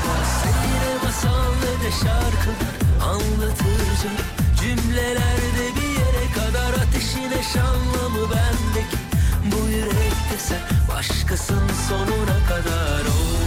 [4.61, 8.97] Cümlelerde bir yere kadar ateşine şanlı mı bendeki
[9.45, 13.37] Bu yürekte sen başkasın sonuna kadar ol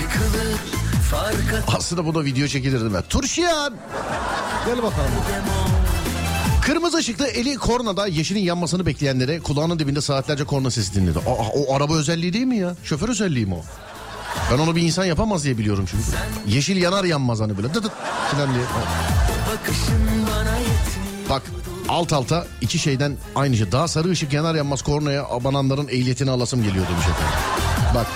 [0.00, 0.75] Yıkılıp
[1.76, 3.02] aslında bu da video çekilirdi ben.
[3.02, 3.74] Turşiyan.
[4.66, 5.10] Gel bakalım.
[6.62, 11.18] Kırmızı ışıkta eli kornada yeşilin yanmasını bekleyenlere kulağının dibinde saatlerce korna sesi dinledi.
[11.18, 12.74] Aa, o araba özelliği değil mi ya?
[12.84, 13.62] Şoför özelliği mi o?
[14.52, 16.04] Ben onu bir insan yapamaz diye biliyorum çünkü.
[16.46, 17.92] Yeşil yanar yanmaz hani böyle dıt dıt
[18.30, 18.64] filan diye.
[21.30, 21.42] Bak
[21.88, 23.72] alt alta iki şeyden aynı şey.
[23.72, 27.38] Daha sarı ışık yanar yanmaz kornaya abananların ehliyetini alasım geliyor demiş efendim.
[27.94, 28.06] Bak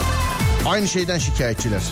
[0.66, 1.82] aynı şeyden şikayetçiler.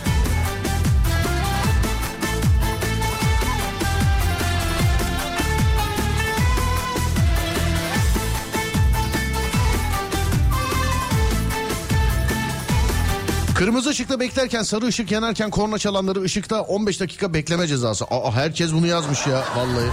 [13.58, 18.04] Kırmızı ışıkta beklerken sarı ışık yanarken korna çalanları ışıkta 15 dakika bekleme cezası.
[18.04, 19.90] Aa herkes bunu yazmış ya vallahi.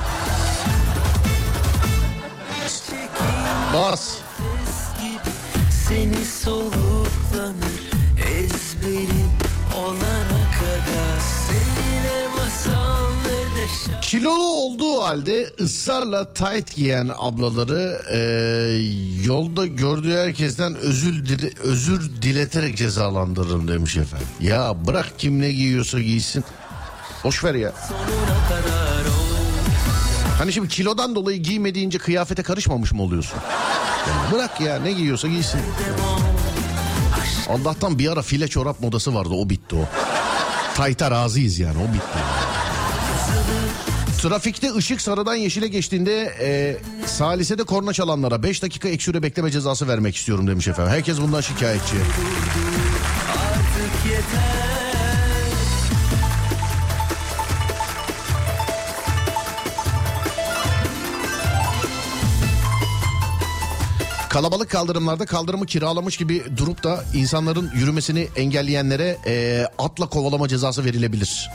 [3.74, 4.24] Bas.
[14.06, 22.78] Kilolu olduğu halde ısrarla tight giyen ablaları eee, yolda gördüğü herkesten özür dile, özür dileterek
[22.78, 24.28] cezalandırırım demiş efendim.
[24.41, 26.43] Ya bırak kim ne giyiyorsa giysin.
[27.24, 27.72] Boş ver ya.
[30.38, 33.38] Hani şimdi kilodan dolayı giymediğince kıyafete karışmamış mı oluyorsun?
[34.08, 35.60] Yani bırak ya ne giyiyorsa giysin.
[37.49, 39.86] Allah'tan bir ara file çorap modası vardı o bitti o.
[40.76, 42.20] Tayta razıyız yani o bitti.
[44.30, 49.88] Trafikte ışık sarıdan yeşile geçtiğinde e, salisede korna çalanlara 5 dakika ek süre bekleme cezası
[49.88, 50.93] vermek istiyorum demiş efendim.
[50.93, 51.95] Herkes bundan şikayetçi.
[53.30, 54.65] artık yeter
[64.30, 71.49] Kalabalık kaldırımlarda kaldırımı kiralamış gibi durup da insanların yürümesini engelleyenlere e, atla kovalama cezası verilebilir.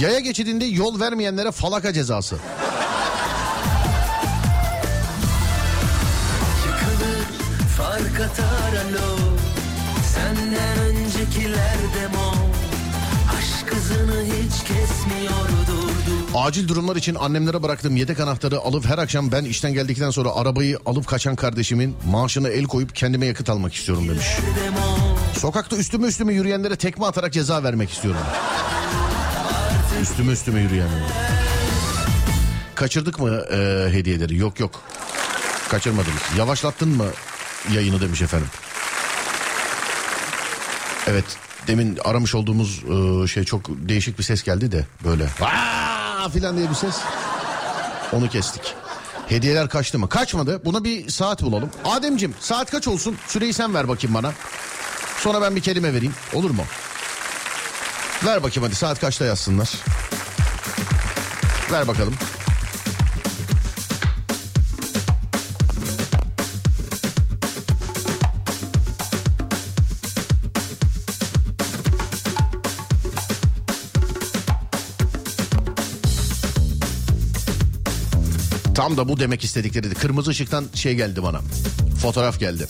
[0.00, 2.34] Yaya geçidinde yol vermeyenlere falaka cezası.
[6.66, 7.26] Yıkılır
[7.76, 9.16] fark atar alo
[10.14, 12.32] Senden öncekiler demo
[13.38, 19.32] Aşk hızını hiç kesmiyor durdu Acil durumlar için annemlere bıraktığım yedek anahtarı alıp her akşam
[19.32, 24.08] ben işten geldikten sonra arabayı alıp kaçan kardeşimin maaşına el koyup kendime yakıt almak istiyorum
[24.08, 24.26] demiş.
[25.38, 28.20] Sokakta üstüme üstüme yürüyenlere tekme atarak ceza vermek istiyorum.
[30.18, 31.04] Üstüme üstüme yürüyenlere.
[32.74, 34.36] Kaçırdık mı e, hediyeleri?
[34.36, 34.82] Yok yok.
[35.68, 36.22] Kaçırmadınız.
[36.38, 37.04] Yavaşlattın mı
[37.72, 38.48] yayını demiş efendim.
[41.06, 41.24] Evet
[41.66, 45.24] demin aramış olduğumuz e, şey çok değişik bir ses geldi de böyle.
[45.40, 46.96] Aa filan diye bir ses.
[48.12, 48.74] Onu kestik.
[49.28, 50.08] Hediyeler kaçtı mı?
[50.08, 50.64] Kaçmadı.
[50.64, 51.70] Buna bir saat bulalım.
[51.84, 53.16] Ademcim saat kaç olsun?
[53.26, 54.32] Süreyi sen ver bakayım bana.
[55.18, 56.14] Sonra ben bir kelime vereyim.
[56.34, 56.62] Olur mu?
[58.24, 59.70] Ver bakayım hadi saat kaçta yazsınlar.
[61.72, 62.14] Ver bakalım.
[78.74, 79.94] Tam da bu demek istedikleri.
[79.94, 81.40] Kırmızı ışıktan şey geldi bana.
[82.02, 82.66] Fotoğraf geldi.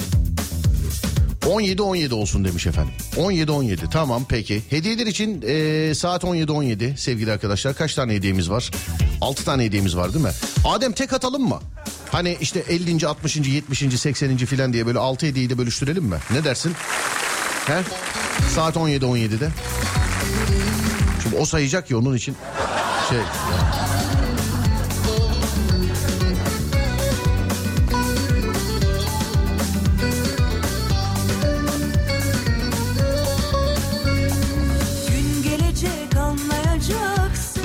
[1.48, 2.94] 17-17 olsun demiş efendim.
[3.16, 4.62] 17-17 tamam peki.
[4.70, 7.74] Hediyeler için e, saat 17-17 sevgili arkadaşlar.
[7.74, 8.70] Kaç tane hediyemiz var?
[9.20, 10.32] 6 tane hediyemiz var değil mi?
[10.64, 11.60] Adem tek atalım mı?
[12.12, 13.06] Hani işte 50.
[13.06, 13.36] 60.
[13.36, 14.00] 70.
[14.00, 14.36] 80.
[14.36, 16.16] filan diye böyle 6 hediyeyi de bölüştürelim mi?
[16.30, 16.72] Ne dersin?
[17.66, 17.82] He?
[18.54, 19.48] Saat 17-17'de.
[21.22, 22.36] Çünkü o sayacak ya onun için
[23.08, 23.18] şey...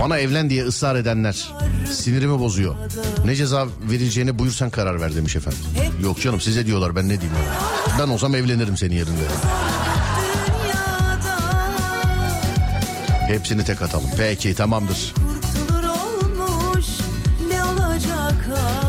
[0.04, 1.54] Bana evlen diye ısrar edenler
[1.92, 2.76] sinirimi bozuyor.
[3.26, 5.60] Ne ceza verileceğine buyursan karar ver demiş efendim.
[6.04, 7.40] Yok canım size diyorlar ben ne diyeyim.
[8.00, 9.24] Ben olsam evlenirim senin yerinde.
[13.28, 14.10] Hepsini tek atalım.
[14.18, 15.14] Peki tamamdır.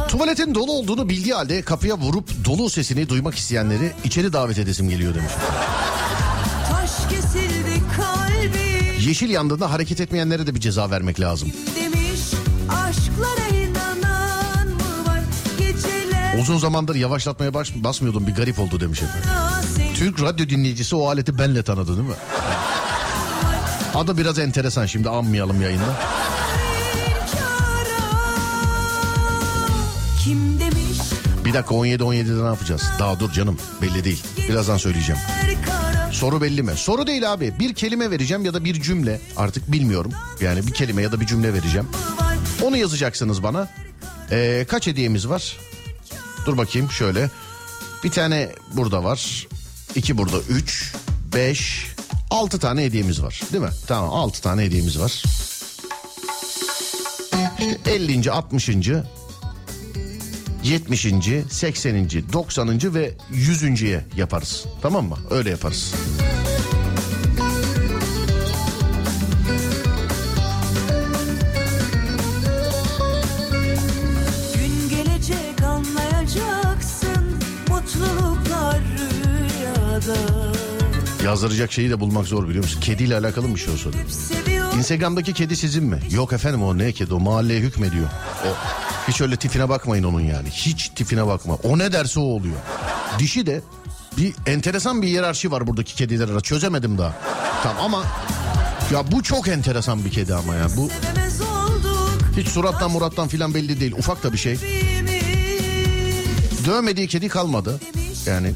[0.08, 5.14] Tuvaletin dolu olduğunu bildiği halde kapıya vurup dolu sesini duymak isteyenleri içeri davet edesim geliyor
[5.14, 5.32] demiş.
[9.04, 11.52] Yeşil yandığında hareket etmeyenlere de bir ceza vermek lazım.
[11.76, 12.20] demiş
[16.40, 19.30] Uzun zamandır yavaşlatmaya baş, basmıyordum bir garip oldu demiş efendim.
[19.94, 22.14] Türk radyo dinleyicisi o aleti benle tanıdı değil mi?
[23.94, 25.96] Adı biraz enteresan şimdi anmayalım yayında.
[31.44, 32.82] Bir dakika 17-17'de ne yapacağız?
[32.98, 34.22] Daha dur canım belli değil.
[34.48, 35.20] Birazdan söyleyeceğim.
[36.14, 36.72] Soru belli mi?
[36.76, 37.52] Soru değil abi.
[37.58, 39.20] Bir kelime vereceğim ya da bir cümle.
[39.36, 40.12] Artık bilmiyorum.
[40.40, 41.86] Yani bir kelime ya da bir cümle vereceğim.
[42.62, 43.68] Onu yazacaksınız bana.
[44.30, 45.56] Ee, kaç hediyemiz var?
[46.46, 47.30] Dur bakayım şöyle.
[48.04, 49.46] Bir tane burada var.
[49.94, 50.38] iki burada.
[50.48, 50.92] Üç,
[51.34, 51.86] beş,
[52.30, 53.40] altı tane hediyemiz var.
[53.52, 53.70] Değil mi?
[53.86, 55.22] Tamam altı tane hediyemiz var.
[57.58, 58.30] İşte 50.
[58.30, 58.70] 60.
[60.64, 61.06] 70.
[61.50, 62.08] 80.
[62.32, 62.94] 90.
[62.94, 64.64] ve 100.ye yaparız.
[64.82, 65.18] Tamam mı?
[65.30, 65.94] Öyle yaparız.
[81.24, 82.80] Yazdıracak şeyi de bulmak zor biliyor musun?
[82.80, 83.92] Kediyle alakalı bir şey olsa.
[83.92, 84.53] diyor.
[84.78, 85.98] Instagram'daki kedi sizin mi?
[86.10, 88.06] Yok efendim o ne kedi o mahalleye hükmediyor.
[88.44, 88.48] O,
[89.08, 90.50] hiç öyle tipine bakmayın onun yani.
[90.50, 91.54] Hiç tipine bakma.
[91.54, 92.56] O ne derse o oluyor.
[93.18, 93.60] Dişi de
[94.16, 96.40] bir enteresan bir hiyerarşi var buradaki kediler arasında.
[96.40, 97.14] Çözemedim daha.
[97.62, 98.04] Tamam ama
[98.92, 100.66] ya bu çok enteresan bir kedi ama ya.
[100.76, 100.88] Bu
[102.36, 103.92] hiç surattan murattan filan belli değil.
[103.98, 104.58] Ufak da bir şey.
[106.66, 107.80] Dövmediği kedi kalmadı.
[108.26, 108.52] Yani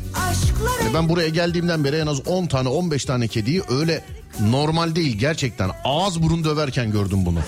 [0.85, 4.05] Yani ben buraya geldiğimden beri en az 10 tane 15 tane kediyi öyle
[4.41, 7.39] normal değil gerçekten ağız burun döverken gördüm bunu.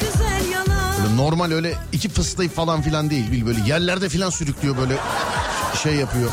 [0.00, 1.02] güzel yalan.
[1.02, 3.46] Böyle normal öyle iki fıstığı falan filan değil.
[3.46, 4.94] Böyle yerlerde filan sürüklüyor böyle
[5.82, 6.30] şey yapıyor.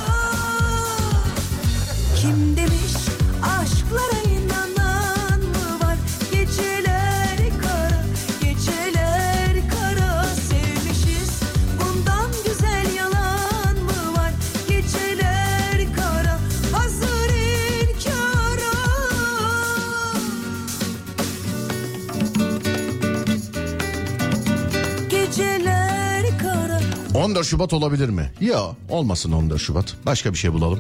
[27.40, 28.32] 14 Şubat olabilir mi?
[28.42, 29.96] Yok olmasın 14 Şubat.
[30.06, 30.80] Başka bir şey bulalım.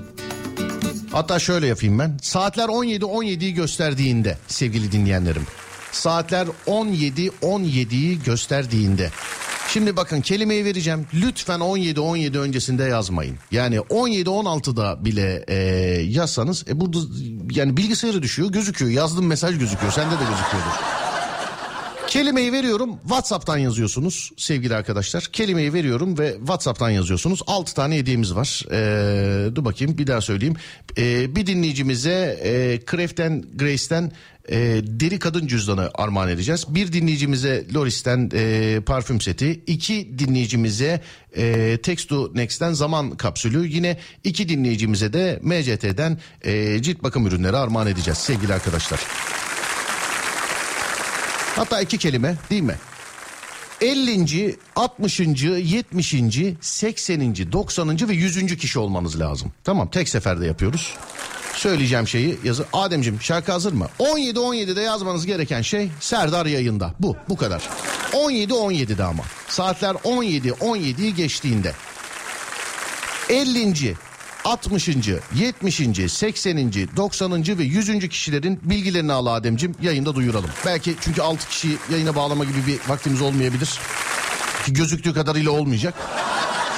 [1.11, 2.17] Hatta şöyle yapayım ben.
[2.21, 5.47] Saatler 17-17'yi gösterdiğinde sevgili dinleyenlerim.
[5.91, 9.09] Saatler 17-17'yi gösterdiğinde.
[9.67, 11.07] Şimdi bakın kelimeyi vereceğim.
[11.13, 13.37] Lütfen 17-17 öncesinde yazmayın.
[13.51, 15.55] Yani 17-16'da bile e,
[16.01, 16.97] yazsanız e, burada
[17.51, 18.91] yani bilgisayarı düşüyor gözüküyor.
[18.91, 19.91] Yazdığım mesaj gözüküyor.
[19.91, 21.08] Sende de gözüküyordur.
[22.09, 25.23] Kelimeyi veriyorum WhatsApp'tan yazıyorsunuz sevgili arkadaşlar.
[25.23, 27.41] Kelimeyi veriyorum ve WhatsApp'tan yazıyorsunuz.
[27.47, 28.65] 6 tane hediyemiz var.
[28.71, 30.55] Ee, dur bakayım bir daha söyleyeyim.
[30.97, 34.11] Ee, bir dinleyicimize e, Craften Grace'ten
[34.49, 36.65] e, deri kadın cüzdanı armağan edeceğiz.
[36.69, 39.63] Bir dinleyicimize Loris'ten e, parfüm seti.
[39.67, 41.01] iki dinleyicimize
[41.37, 43.67] e, Text to Next'ten zaman kapsülü.
[43.67, 48.99] Yine iki dinleyicimize de MCT'den e, cilt bakım ürünleri armağan edeceğiz sevgili arkadaşlar.
[51.59, 52.75] Hatta iki kelime değil mi?
[53.81, 54.57] 50.
[54.75, 55.19] 60.
[55.19, 56.15] 70.
[56.61, 57.51] 80.
[57.51, 58.09] 90.
[58.09, 58.57] ve 100.
[58.57, 59.51] kişi olmanız lazım.
[59.63, 60.93] Tamam tek seferde yapıyoruz.
[61.53, 62.65] Söyleyeceğim şeyi yazın.
[62.73, 63.87] Ademciğim şarkı hazır mı?
[63.99, 66.93] 17 17'de yazmanız gereken şey Serdar yayında.
[66.99, 67.69] Bu bu kadar.
[68.13, 69.23] 17 17'de ama.
[69.47, 71.73] Saatler 17 17'yi geçtiğinde.
[73.29, 73.95] 50.
[74.45, 74.89] 60.
[75.35, 76.11] 70.
[76.11, 76.73] 80.
[76.97, 77.57] 90.
[77.57, 78.09] ve 100.
[78.09, 80.49] kişilerin bilgilerini al Ademcim yayında duyuralım.
[80.65, 83.79] Belki çünkü 6 kişi yayına bağlama gibi bir vaktimiz olmayabilir.
[84.65, 85.93] Ki gözüktüğü kadarıyla olmayacak.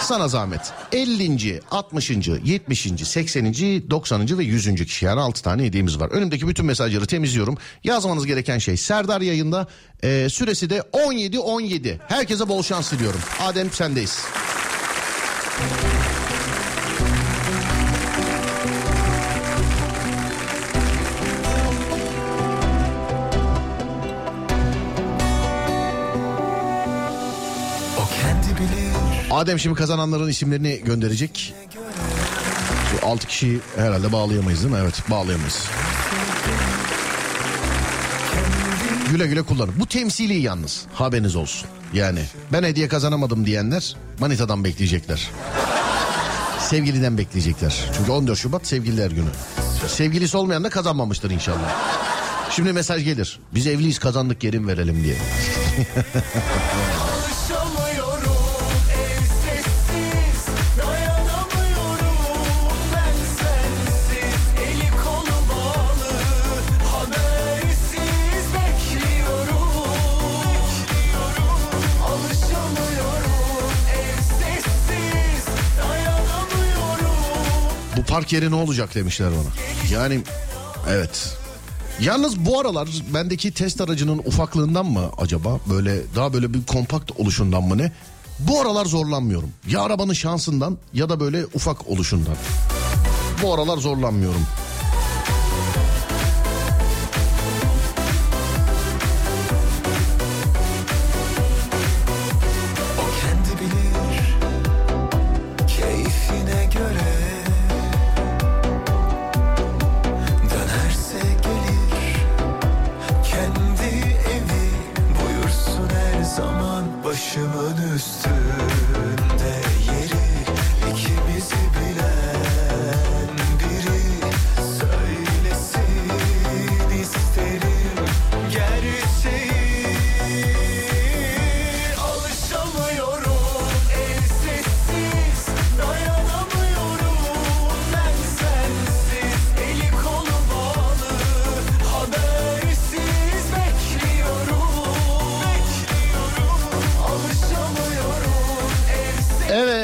[0.01, 0.61] Sana zahmet.
[0.91, 1.61] 50.
[1.71, 2.09] 60.
[2.09, 2.87] 70.
[3.03, 3.53] 80.
[3.89, 4.37] 90.
[4.37, 4.85] ve 100.
[4.85, 6.09] kişi yani 6 tane hediyemiz var.
[6.09, 7.57] Önümdeki bütün mesajları temizliyorum.
[7.83, 9.67] Yazmanız gereken şey Serdar yayında.
[10.03, 11.99] Ee, süresi de 17 17.
[12.07, 13.19] Herkese bol şans diliyorum.
[13.39, 14.19] Adem sendeyiz.
[29.41, 31.53] Adem şimdi kazananların isimlerini gönderecek.
[32.91, 34.79] Şu 6 kişiyi herhalde bağlayamayız değil mi?
[34.81, 35.67] Evet bağlayamayız.
[39.11, 39.73] Güle güle kullanın.
[39.79, 41.69] Bu temsili yalnız haberiniz olsun.
[41.93, 42.19] Yani
[42.53, 45.29] ben hediye kazanamadım diyenler manitadan bekleyecekler.
[46.59, 47.89] Sevgiliden bekleyecekler.
[47.97, 49.29] Çünkü 14 Şubat sevgililer günü.
[49.87, 51.75] Sevgilisi olmayan da kazanmamıştır inşallah.
[52.51, 53.39] Şimdi mesaj gelir.
[53.53, 55.15] Biz evliyiz kazandık geri mi verelim diye.
[78.11, 79.53] park yeri ne olacak demişler bana.
[79.93, 80.21] Yani
[80.89, 81.37] evet.
[81.99, 87.63] Yalnız bu aralar bendeki test aracının ufaklığından mı acaba böyle daha böyle bir kompakt oluşundan
[87.63, 87.91] mı ne?
[88.39, 89.49] Bu aralar zorlanmıyorum.
[89.67, 92.35] Ya arabanın şansından ya da böyle ufak oluşundan.
[93.43, 94.45] Bu aralar zorlanmıyorum.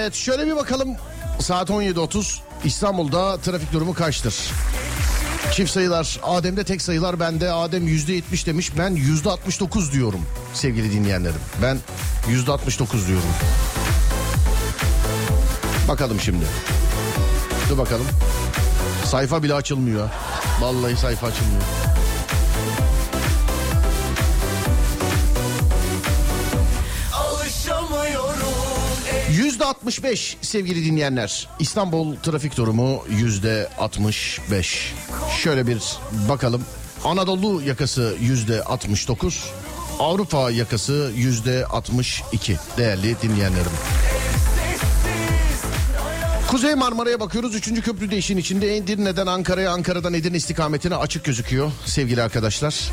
[0.08, 0.95] Evet şöyle bir bakalım.
[1.39, 4.36] Saat 17.30 İstanbul'da trafik durumu kaçtır?
[5.51, 10.22] Çift sayılar Adem'de tek sayılar bende Adem %70 demiş ben %69 diyorum
[10.53, 11.39] sevgili dinleyenlerim.
[11.62, 11.78] Ben
[12.28, 13.30] %69 diyorum.
[15.88, 16.45] Bakalım şimdi.
[17.70, 18.08] Dur bakalım.
[19.05, 20.10] Sayfa bile açılmıyor.
[20.62, 21.87] Vallahi sayfa açılmıyor.
[29.58, 31.47] Yüzde 65 sevgili dinleyenler.
[31.60, 34.93] İstanbul trafik durumu yüzde 65.
[35.43, 35.82] Şöyle bir
[36.30, 36.62] bakalım.
[37.05, 39.45] Anadolu yakası yüzde 69.
[39.99, 43.72] Avrupa yakası yüzde 62 değerli dinleyenlerim.
[46.47, 47.55] Kuzey Marmara'ya bakıyoruz.
[47.55, 48.78] Üçüncü köprü de işin içinde.
[48.78, 52.91] Edirne'den Ankara'ya, Ankara'dan Edirne istikametine açık gözüküyor sevgili arkadaşlar.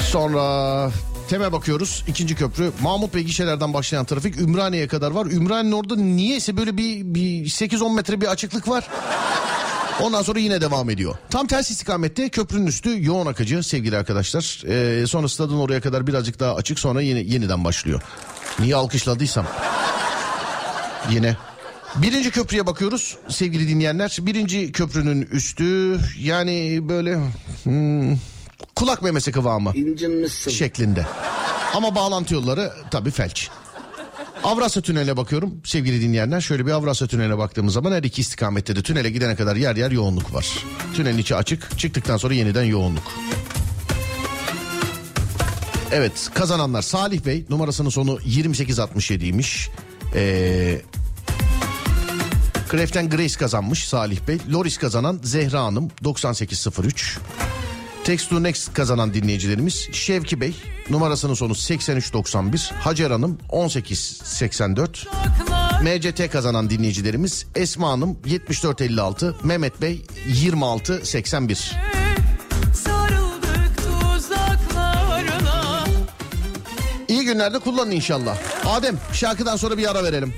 [0.00, 0.90] Sonra
[1.28, 2.04] Tem'e bakıyoruz.
[2.08, 2.72] İkinci köprü.
[2.82, 5.26] Mahmut Bey gişelerden başlayan trafik Ümraniye'ye kadar var.
[5.26, 8.88] Ümraniye'nin orada niyeyse böyle bir, bir 8-10 metre bir açıklık var.
[10.00, 11.16] Ondan sonra yine devam ediyor.
[11.30, 14.62] Tam ters istikamette köprünün üstü yoğun akıcı sevgili arkadaşlar.
[14.66, 18.02] Ee, sonra stadın oraya kadar birazcık daha açık sonra yeni, yeniden başlıyor.
[18.58, 19.46] Niye alkışladıysam.
[21.10, 21.36] Yine.
[21.96, 24.16] Birinci köprüye bakıyoruz sevgili dinleyenler.
[24.20, 27.18] Birinci köprünün üstü yani böyle
[27.62, 28.16] hmm,
[28.76, 29.72] kulak memesi kıvamı
[30.50, 31.06] şeklinde.
[31.74, 33.50] Ama bağlantı yolları tabii felç.
[34.44, 36.40] Avrasya Tüneli'ne bakıyorum sevgili dinleyenler.
[36.40, 39.90] Şöyle bir Avrasya Tüneli'ne baktığımız zaman her iki istikamette de tünele gidene kadar yer yer
[39.90, 40.46] yoğunluk var.
[40.94, 43.12] Tünelin içi açık çıktıktan sonra yeniden yoğunluk.
[45.92, 49.68] Evet kazananlar Salih Bey numarasının sonu 2867'ymiş.
[50.14, 50.80] Ee,
[52.70, 54.38] Craften Grace kazanmış Salih Bey.
[54.52, 57.18] Loris kazanan Zehra Hanım 9803.
[58.06, 60.54] Text to Next kazanan dinleyicilerimiz Şevki Bey
[60.90, 62.70] numarasının sonu 8391.
[62.80, 65.06] Hacer Hanım 1884.
[65.82, 69.34] MCT kazanan dinleyicilerimiz Esma Hanım 7456.
[69.42, 71.76] Mehmet Bey 2681.
[72.74, 75.84] Sarıldık tuzaklarına
[77.08, 78.36] İyi günlerde kullanın inşallah.
[78.66, 80.34] Adem şarkıdan sonra bir ara verelim.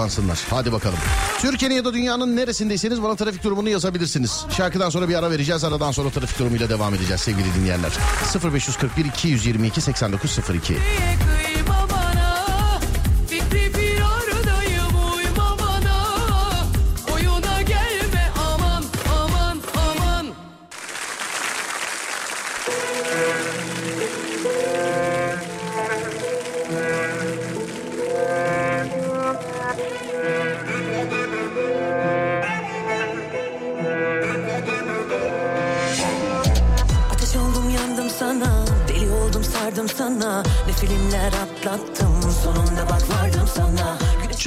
[0.00, 0.46] Kullansınlar.
[0.50, 0.98] Hadi bakalım.
[1.40, 4.44] Türkiye'nin ya da dünyanın neresindeyseniz bana trafik durumunu yazabilirsiniz.
[4.56, 5.64] Şarkıdan sonra bir ara vereceğiz.
[5.64, 7.92] Aradan sonra trafik durumuyla devam edeceğiz sevgili dinleyenler.
[8.52, 10.76] 0541 222 8902.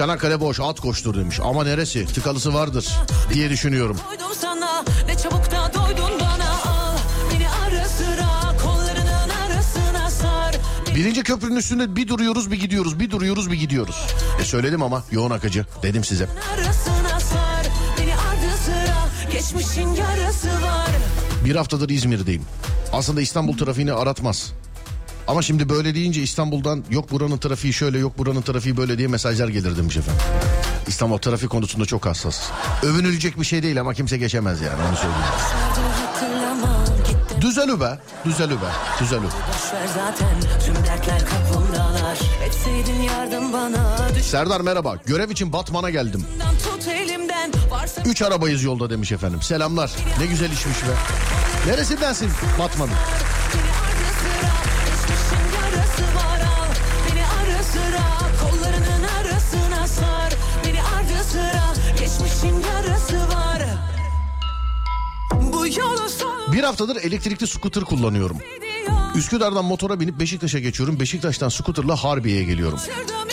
[0.03, 1.39] Çanakkale boş at koştur demiş.
[1.43, 2.05] Ama neresi?
[2.05, 2.87] Tıkalısı vardır
[3.33, 3.97] diye düşünüyorum.
[4.09, 6.97] koydum sana Ne çabuk da doydun bana Al
[7.33, 10.55] beni ara sıra Kollarının arasına sar
[10.95, 12.99] Birinci köprünün üstünde bir duruyoruz bir gidiyoruz.
[12.99, 14.07] Bir duruyoruz bir gidiyoruz.
[14.41, 15.65] E söyledim ama yoğun akıcı.
[15.83, 16.27] Dedim size.
[16.53, 17.65] Arasına sar
[17.99, 20.89] Beni ardı sıra Geçmişin yarası var
[21.45, 22.43] Bir haftadır İzmir'deyim.
[22.93, 24.53] Aslında İstanbul trafiğini aratmaz.
[25.27, 29.47] Ama şimdi böyle deyince İstanbul'dan yok buranın trafiği şöyle yok buranın trafiği böyle diye mesajlar
[29.47, 30.21] gelir demiş efendim.
[30.87, 32.41] İstanbul trafik konusunda çok hassas.
[32.83, 35.23] Övünülecek bir şey değil ama kimse geçemez yani onu söyleyeyim.
[37.41, 38.69] Düzelü be, düzelü be,
[39.01, 39.21] düzelü.
[44.21, 44.95] Serdar merhaba.
[45.05, 46.25] Görev için Batman'a geldim.
[48.05, 49.41] Üç arabayız yolda demiş efendim.
[49.41, 49.91] Selamlar.
[50.19, 50.91] Ne güzel işmiş be.
[51.71, 52.93] Neresindensin Batman'ın?
[66.63, 68.37] Bir haftadır elektrikli scooter kullanıyorum.
[69.15, 70.99] Üsküdar'dan motora binip Beşiktaş'a geçiyorum.
[70.99, 72.79] Beşiktaş'tan scooterla Harbiye'ye geliyorum.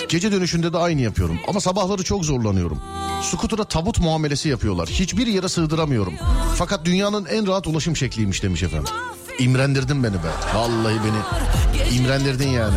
[0.09, 1.39] Gece dönüşünde de aynı yapıyorum.
[1.49, 2.79] Ama sabahları çok zorlanıyorum.
[3.23, 4.89] Scooter'a tabut muamelesi yapıyorlar.
[4.89, 6.15] Hiçbir yere sığdıramıyorum.
[6.57, 8.95] Fakat dünyanın en rahat ulaşım şekliymiş demiş efendim.
[9.39, 10.31] İmrendirdin beni be.
[10.55, 12.77] Vallahi beni imrendirdin yani.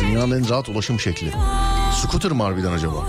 [0.00, 1.32] Dünyanın en rahat ulaşım şekli.
[2.02, 3.08] Scooter mı harbiden acaba?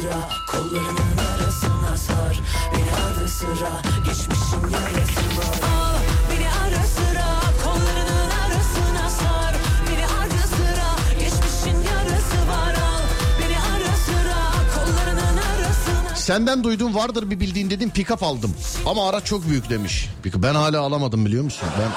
[0.00, 2.40] Sıra Kollarının arasına sar
[2.72, 5.96] Beni ara sıra Geçmişin yarası var al
[6.30, 7.26] Beni ara sıra
[7.64, 9.54] Kollarının arasına sar
[9.90, 13.02] Beni ara sıra Geçmişin yarası var al
[13.40, 14.38] Beni ara sıra
[14.74, 18.54] Kollarının arasına Senden duydum vardır bir bildiğin dedim pick-up aldım.
[18.86, 20.08] Ama araç çok büyük demiş.
[20.34, 21.68] Ben hala alamadım biliyor musun?
[21.80, 21.90] Ben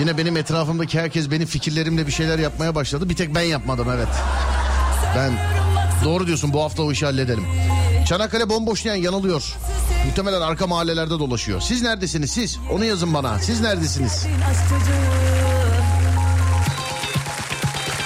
[0.00, 3.08] Yine benim etrafımdaki herkes benim fikirlerimle bir şeyler yapmaya başladı.
[3.08, 4.08] Bir tek ben yapmadım evet.
[5.16, 5.57] Ben
[6.04, 7.44] doğru diyorsun bu hafta o işi halledelim.
[8.06, 9.54] Çanakkale bomboş diyen yanılıyor.
[10.06, 11.60] Muhtemelen arka mahallelerde dolaşıyor.
[11.60, 12.58] Siz neredesiniz siz?
[12.72, 13.38] Onu yazın bana.
[13.38, 14.26] Siz neredesiniz?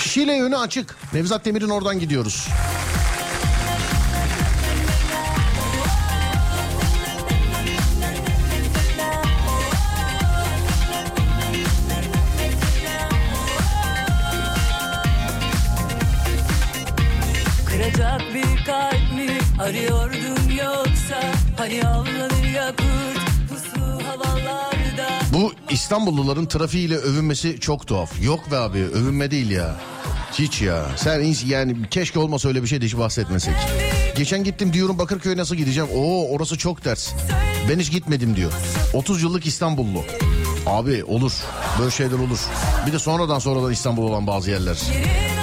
[0.00, 0.96] Şile yönü açık.
[1.12, 2.48] Nevzat Demir'in oradan gidiyoruz.
[19.62, 28.22] Arıyordun yoksa Hani avlanır yakut pusu havalarda Bu İstanbulluların trafiğiyle övünmesi çok tuhaf.
[28.22, 29.76] Yok be abi övünme değil ya.
[30.32, 30.86] Hiç ya.
[30.96, 33.54] Sen yani keşke olmasa öyle bir şey de hiç bahsetmesek.
[34.16, 35.90] Geçen gittim diyorum Bakırköy'e nasıl gideceğim?
[35.96, 37.12] Oo orası çok ters.
[37.70, 38.52] Ben hiç gitmedim diyor.
[38.94, 40.04] 30 yıllık İstanbullu.
[40.66, 41.32] Abi olur.
[41.78, 42.38] Böyle şeyler olur.
[42.86, 44.78] Bir de sonradan sonradan İstanbul olan bazı yerler.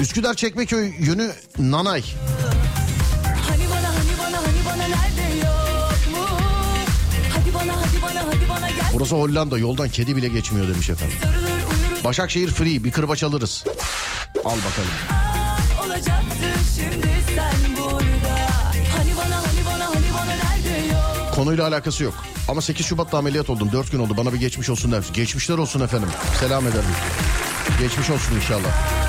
[0.02, 2.04] Üsküdar Çekmeköy yönü Nanay.
[9.12, 11.18] Burası Hollanda yoldan kedi bile geçmiyor demiş efendim.
[12.04, 13.64] Başakşehir free bir kırbaç alırız.
[14.46, 14.90] Al bakalım.
[21.36, 22.14] Konuyla alakası yok.
[22.48, 23.72] Ama 8 Şubat'ta ameliyat oldum.
[23.72, 24.18] 4 gün oldu.
[24.18, 25.04] Bana bir geçmiş olsun der.
[25.14, 26.10] Geçmişler olsun efendim.
[26.40, 26.96] Selam ederim.
[27.80, 29.00] Geçmiş olsun inşallah.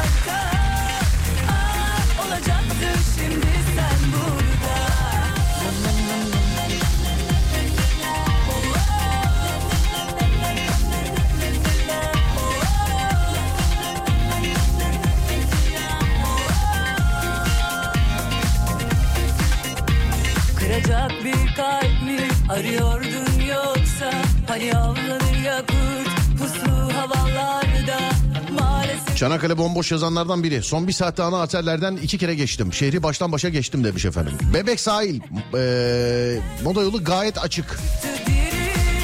[29.21, 30.63] Çanakkale bomboş yazanlardan biri.
[30.63, 32.73] Son bir saatte ana haberlerden iki kere geçtim.
[32.73, 34.33] Şehri baştan başa geçtim demiş efendim.
[34.55, 35.21] Bebek sahil.
[35.55, 37.81] Ee, moda yolu gayet açık.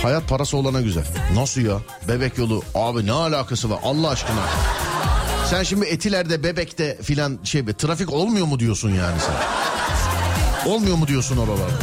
[0.03, 1.05] Hayat parası olana güzel.
[1.35, 1.79] Nasıl ya?
[2.09, 2.63] Bebek yolu.
[2.75, 4.41] Abi ne alakası var Allah aşkına?
[5.51, 10.71] Sen şimdi Etiler'de, Bebek'te filan şey trafik olmuyor mu diyorsun yani sen?
[10.71, 11.79] Olmuyor mu diyorsun oralarda?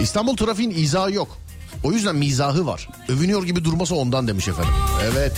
[0.00, 1.38] İstanbul trafiğin izahı yok.
[1.84, 2.88] O yüzden mizahı var.
[3.08, 4.72] Övünüyor gibi durması ondan demiş efendim.
[5.12, 5.32] Evet.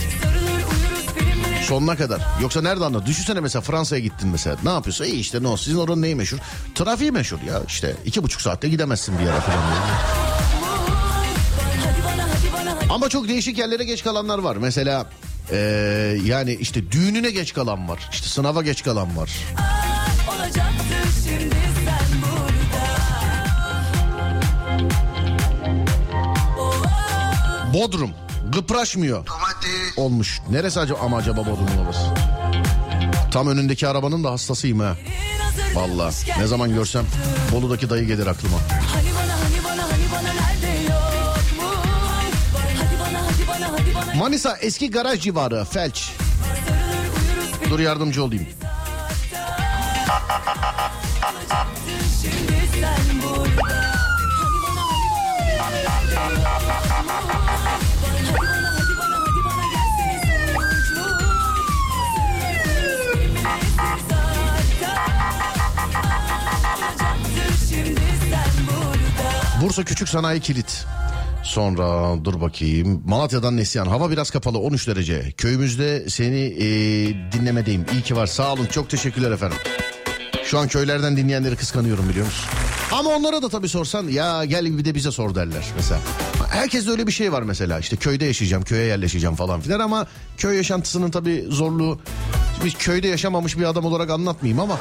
[1.67, 2.21] Sonuna kadar.
[2.41, 3.05] Yoksa nerede anladın?
[3.05, 4.55] Düşünsene mesela Fransa'ya gittin mesela.
[4.63, 5.05] Ne yapıyorsun?
[5.05, 5.65] İyi işte ne olsun.
[5.65, 6.37] Sizin oranın neyi meşhur?
[6.75, 7.61] Trafiği meşhur ya.
[7.67, 9.59] İşte iki buçuk saatte gidemezsin bir yere falan.
[12.89, 14.55] Ama çok değişik yerlere geç kalanlar var.
[14.55, 15.05] Mesela
[15.51, 15.57] eee,
[16.25, 18.09] yani işte düğününe geç kalan var.
[18.11, 19.29] İşte sınava geç kalan var.
[20.29, 22.46] olacaktı şimdi sen burada
[27.77, 28.11] Bodrum.
[28.53, 29.27] Gıpraşmıyor.
[29.97, 30.41] Olmuş.
[30.49, 31.99] Neresi acaba ama acaba Bodrum'un orası?
[33.31, 34.95] Tam önündeki arabanın da hastasıyım ha.
[35.75, 37.05] Valla ne zaman görsem
[37.51, 38.57] Bolu'daki dayı gelir aklıma.
[38.57, 40.29] Hani bana hani bana hani bana
[42.77, 43.71] Hadi bana
[44.07, 45.95] hadi Manisa eski garaj civarı felç.
[45.97, 48.47] Sarılır Dur yardımcı olayım.
[52.21, 53.86] şimdi sen burada
[69.67, 70.85] Bursa Küçük Sanayi Kilit.
[71.43, 73.03] Sonra dur bakayım.
[73.05, 73.87] Malatya'dan Neslihan.
[73.87, 75.31] Hava biraz kapalı 13 derece.
[75.31, 76.65] Köyümüzde seni e,
[77.31, 77.85] dinlemedeyim.
[77.93, 78.27] İyi ki var.
[78.27, 78.65] Sağ olun.
[78.65, 79.57] Çok teşekkürler efendim.
[80.43, 82.49] Şu an köylerden dinleyenleri kıskanıyorum biliyor musun?
[82.91, 85.99] Ama onlara da tabii sorsan ya gel bir de bize sor derler mesela.
[86.49, 90.07] Herkeste öyle bir şey var mesela işte köyde yaşayacağım, köye yerleşeceğim falan filan ama
[90.37, 91.99] köy yaşantısının tabii zorluğu
[92.65, 94.79] biz köyde yaşamamış bir adam olarak anlatmayayım ama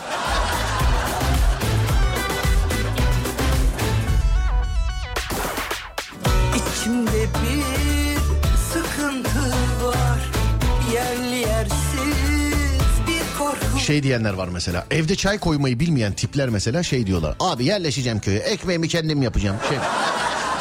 [13.86, 14.86] şey diyenler var mesela.
[14.90, 17.36] Evde çay koymayı bilmeyen tipler mesela şey diyorlar.
[17.40, 18.38] Abi yerleşeceğim köye.
[18.38, 19.56] Ekmeğimi kendim yapacağım.
[19.68, 19.78] Şey,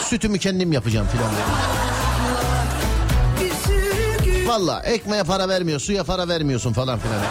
[0.10, 1.32] sütümü kendim yapacağım filan.
[4.48, 7.22] Valla ekmeğe para vermiyor, suya para vermiyorsun falan filan.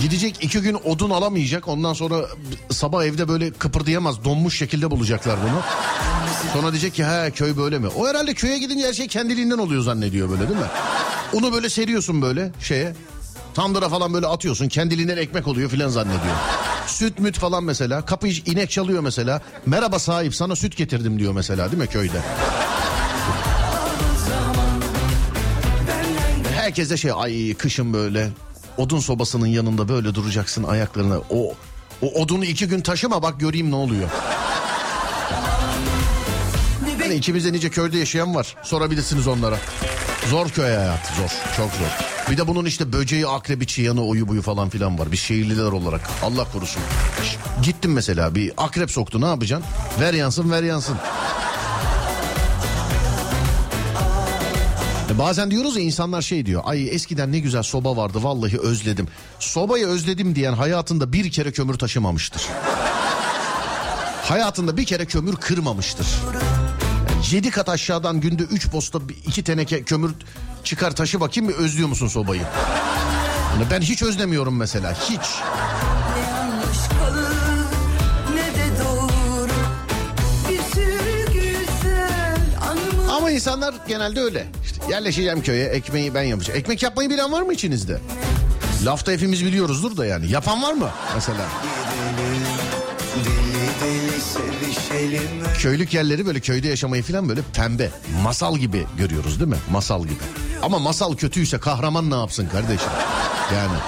[0.00, 1.68] Gidecek iki gün odun alamayacak.
[1.68, 2.16] Ondan sonra
[2.70, 4.24] sabah evde böyle kıpırdayamaz.
[4.24, 5.60] Donmuş şekilde bulacaklar bunu.
[6.52, 7.88] Sonra diyecek ki ha köy böyle mi?
[7.88, 10.66] O herhalde köye gidince her şey kendiliğinden oluyor zannediyor böyle değil mi?
[11.32, 12.92] Onu böyle seriyorsun böyle şeye.
[13.54, 14.68] Tandıra falan böyle atıyorsun.
[14.68, 16.34] Kendiliğinden ekmek oluyor filan zannediyor.
[16.86, 18.04] Süt müt falan mesela.
[18.04, 19.40] Kapı inek çalıyor mesela.
[19.66, 22.20] Merhaba sahip sana süt getirdim diyor mesela değil mi köyde?
[26.54, 28.30] Herkese şey ay kışın böyle
[28.76, 31.18] odun sobasının yanında böyle duracaksın ayaklarına.
[31.30, 31.54] O
[32.02, 34.08] o odunu iki gün taşıma bak göreyim ne oluyor.
[37.00, 38.56] Hani içimizde nice köyde yaşayan var.
[38.62, 39.58] Sorabilirsiniz onlara.
[40.30, 41.30] Zor köy hayatı zor.
[41.56, 41.86] Çok zor.
[42.30, 45.12] Bir de bunun işte böceği, akrebi, çıyanı, oyu buyu falan filan var.
[45.12, 46.00] Biz şehirliler olarak.
[46.22, 46.82] Allah korusun.
[47.62, 49.68] Gittim mesela bir akrep soktu ne yapacaksın?
[50.00, 50.96] Ver yansın ver yansın.
[55.14, 56.62] E Bazen diyoruz ya insanlar şey diyor.
[56.64, 59.08] Ay eskiden ne güzel soba vardı vallahi özledim.
[59.38, 62.42] Sobayı özledim diyen hayatında bir kere kömür taşımamıştır.
[64.22, 66.06] hayatında bir kere kömür kırmamıştır.
[67.24, 70.12] Yani yedi kat aşağıdan günde üç posta bir- iki teneke kömür
[70.64, 72.42] çıkar taşı bakayım bir özlüyor musun sobayı?
[73.54, 75.20] Yani ben hiç özlemiyorum mesela hiç.
[77.00, 77.34] Kalır
[78.84, 79.48] doğru
[83.10, 84.46] Ama insanlar genelde öyle.
[84.64, 86.58] İşte yerleşeceğim köye ekmeği ben yapacağım.
[86.60, 88.00] Ekmek yapmayı bilen var mı içinizde?
[88.84, 90.30] Lafta hepimiz biliyoruzdur da yani.
[90.30, 91.42] Yapan var mı mesela?
[95.58, 97.90] Köylük yerleri böyle köyde yaşamayı falan böyle pembe.
[98.22, 99.56] Masal gibi görüyoruz değil mi?
[99.70, 100.14] Masal gibi.
[100.62, 102.88] Ama masal kötüyse kahraman ne yapsın kardeşim?
[103.54, 103.78] Yani.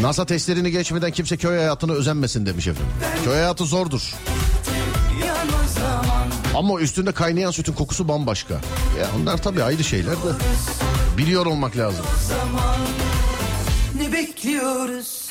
[0.00, 2.92] NASA testlerini geçmeden kimse köy hayatına özenmesin demiş efendim.
[3.24, 4.14] Köy hayatı zordur.
[6.54, 8.54] Ama üstünde kaynayan sütün kokusu bambaşka.
[9.00, 10.30] Ya onlar tabii ayrı şeyler de.
[11.18, 12.04] Biliyor olmak lazım.
[14.00, 15.27] Ne bekliyoruz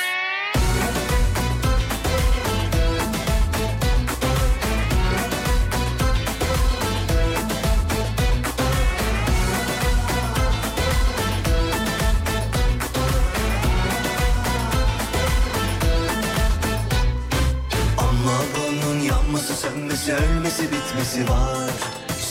[19.68, 21.58] Sönmesi ölmesi bitmesi var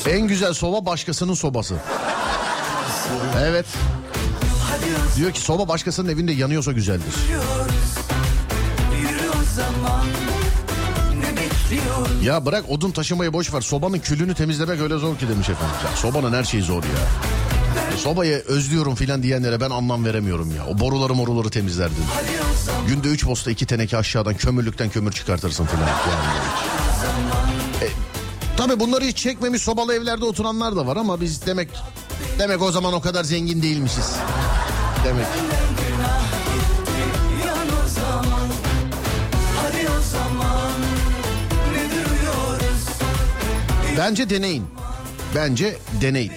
[0.08, 1.74] En güzel soba başkasının sobası.
[3.40, 3.66] Evet.
[5.16, 7.14] Diyor ki soba başkasının evinde yanıyorsa güzeldir.
[12.22, 13.60] Ya bırak odun taşımayı boş ver.
[13.60, 15.76] Sobanın külünü temizlemek öyle zor ki demiş efendim.
[15.84, 16.90] Ya sobanın her şeyi zor ya.
[17.94, 20.66] E, Sobayı özlüyorum filan diyenlere ben anlam veremiyorum ya.
[20.66, 22.04] O boruları moruları temizlerdin.
[22.88, 25.86] Günde üç posta iki teneke aşağıdan kömürlükten kömür çıkartırsın filan.
[25.86, 26.65] Yani.
[28.56, 31.68] Tabii bunları hiç çekmemiş sobalı evlerde oturanlar da var ama biz demek
[32.38, 34.12] demek o zaman o kadar zengin değilmişiz.
[35.04, 35.26] Demek.
[43.98, 44.64] Bence deneyin.
[45.34, 46.32] Bence deneyin.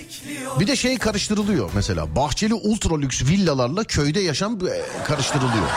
[0.59, 2.15] Bir de şey karıştırılıyor mesela.
[2.15, 5.67] Bahçeli ultra lüks villalarla köyde yaşam e, karıştırılıyor.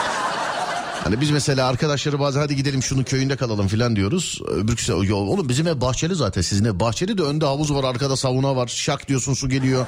[1.03, 4.41] Hani biz mesela arkadaşları bazen hadi gidelim şunun köyünde kalalım filan diyoruz.
[4.47, 8.15] Öbürküsü "Ya oğlum bizim ev bahçeli zaten sizin ev bahçeli de önde havuz var arkada
[8.15, 8.67] sauna var.
[8.67, 9.85] Şak diyorsun su geliyor.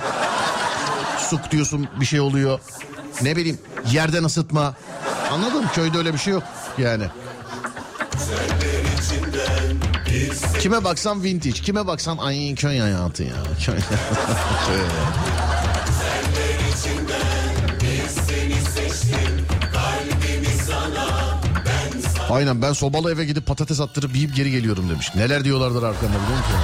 [1.30, 2.60] Suk diyorsun bir şey oluyor.
[3.22, 3.58] Ne bileyim
[3.92, 4.74] yerden ısıtma.
[5.32, 5.70] Anladın mı?
[5.76, 6.44] Köyde öyle bir şey yok
[6.78, 7.04] yani.
[10.60, 13.36] Kime baksan vintage, kime baksan ay köy hayatı ya.
[13.66, 15.35] Köy hayatı.
[22.30, 25.16] Aynen ben sobalı eve gidip patates attırıp yiyip geri geliyorum demiş.
[25.16, 26.56] Neler diyorlardır arkamda biliyor musun?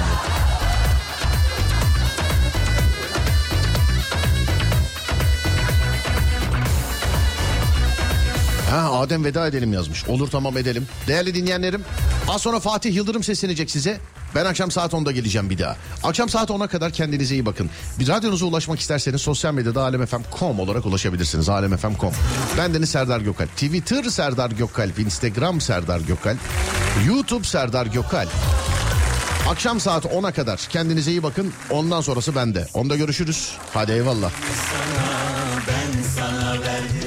[8.70, 10.04] Ha Adem veda edelim yazmış.
[10.08, 10.86] Olur tamam edelim.
[11.08, 11.82] Değerli dinleyenlerim
[12.28, 14.00] az sonra Fatih Yıldırım seslenecek size.
[14.34, 15.76] Ben akşam saat 10'da geleceğim bir daha.
[16.02, 17.70] Akşam saat 10'a kadar kendinize iyi bakın.
[17.98, 21.48] Bir radyonuza ulaşmak isterseniz sosyal medyada alemfm.com olarak ulaşabilirsiniz.
[21.48, 22.12] alemfm.com.
[22.58, 23.50] Ben Deniz Serdar Gökalp.
[23.50, 24.98] Twitter Serdar Gökalp.
[24.98, 26.38] Instagram Serdar Gökalp.
[27.06, 28.30] YouTube Serdar Gökalp.
[29.48, 31.52] Akşam saat 10'a kadar kendinize iyi bakın.
[31.70, 32.66] Ondan sonrası bende.
[32.74, 33.52] Onda görüşürüz.
[33.74, 34.30] Hadi eyvallah.
[35.68, 37.01] Ben sana verdim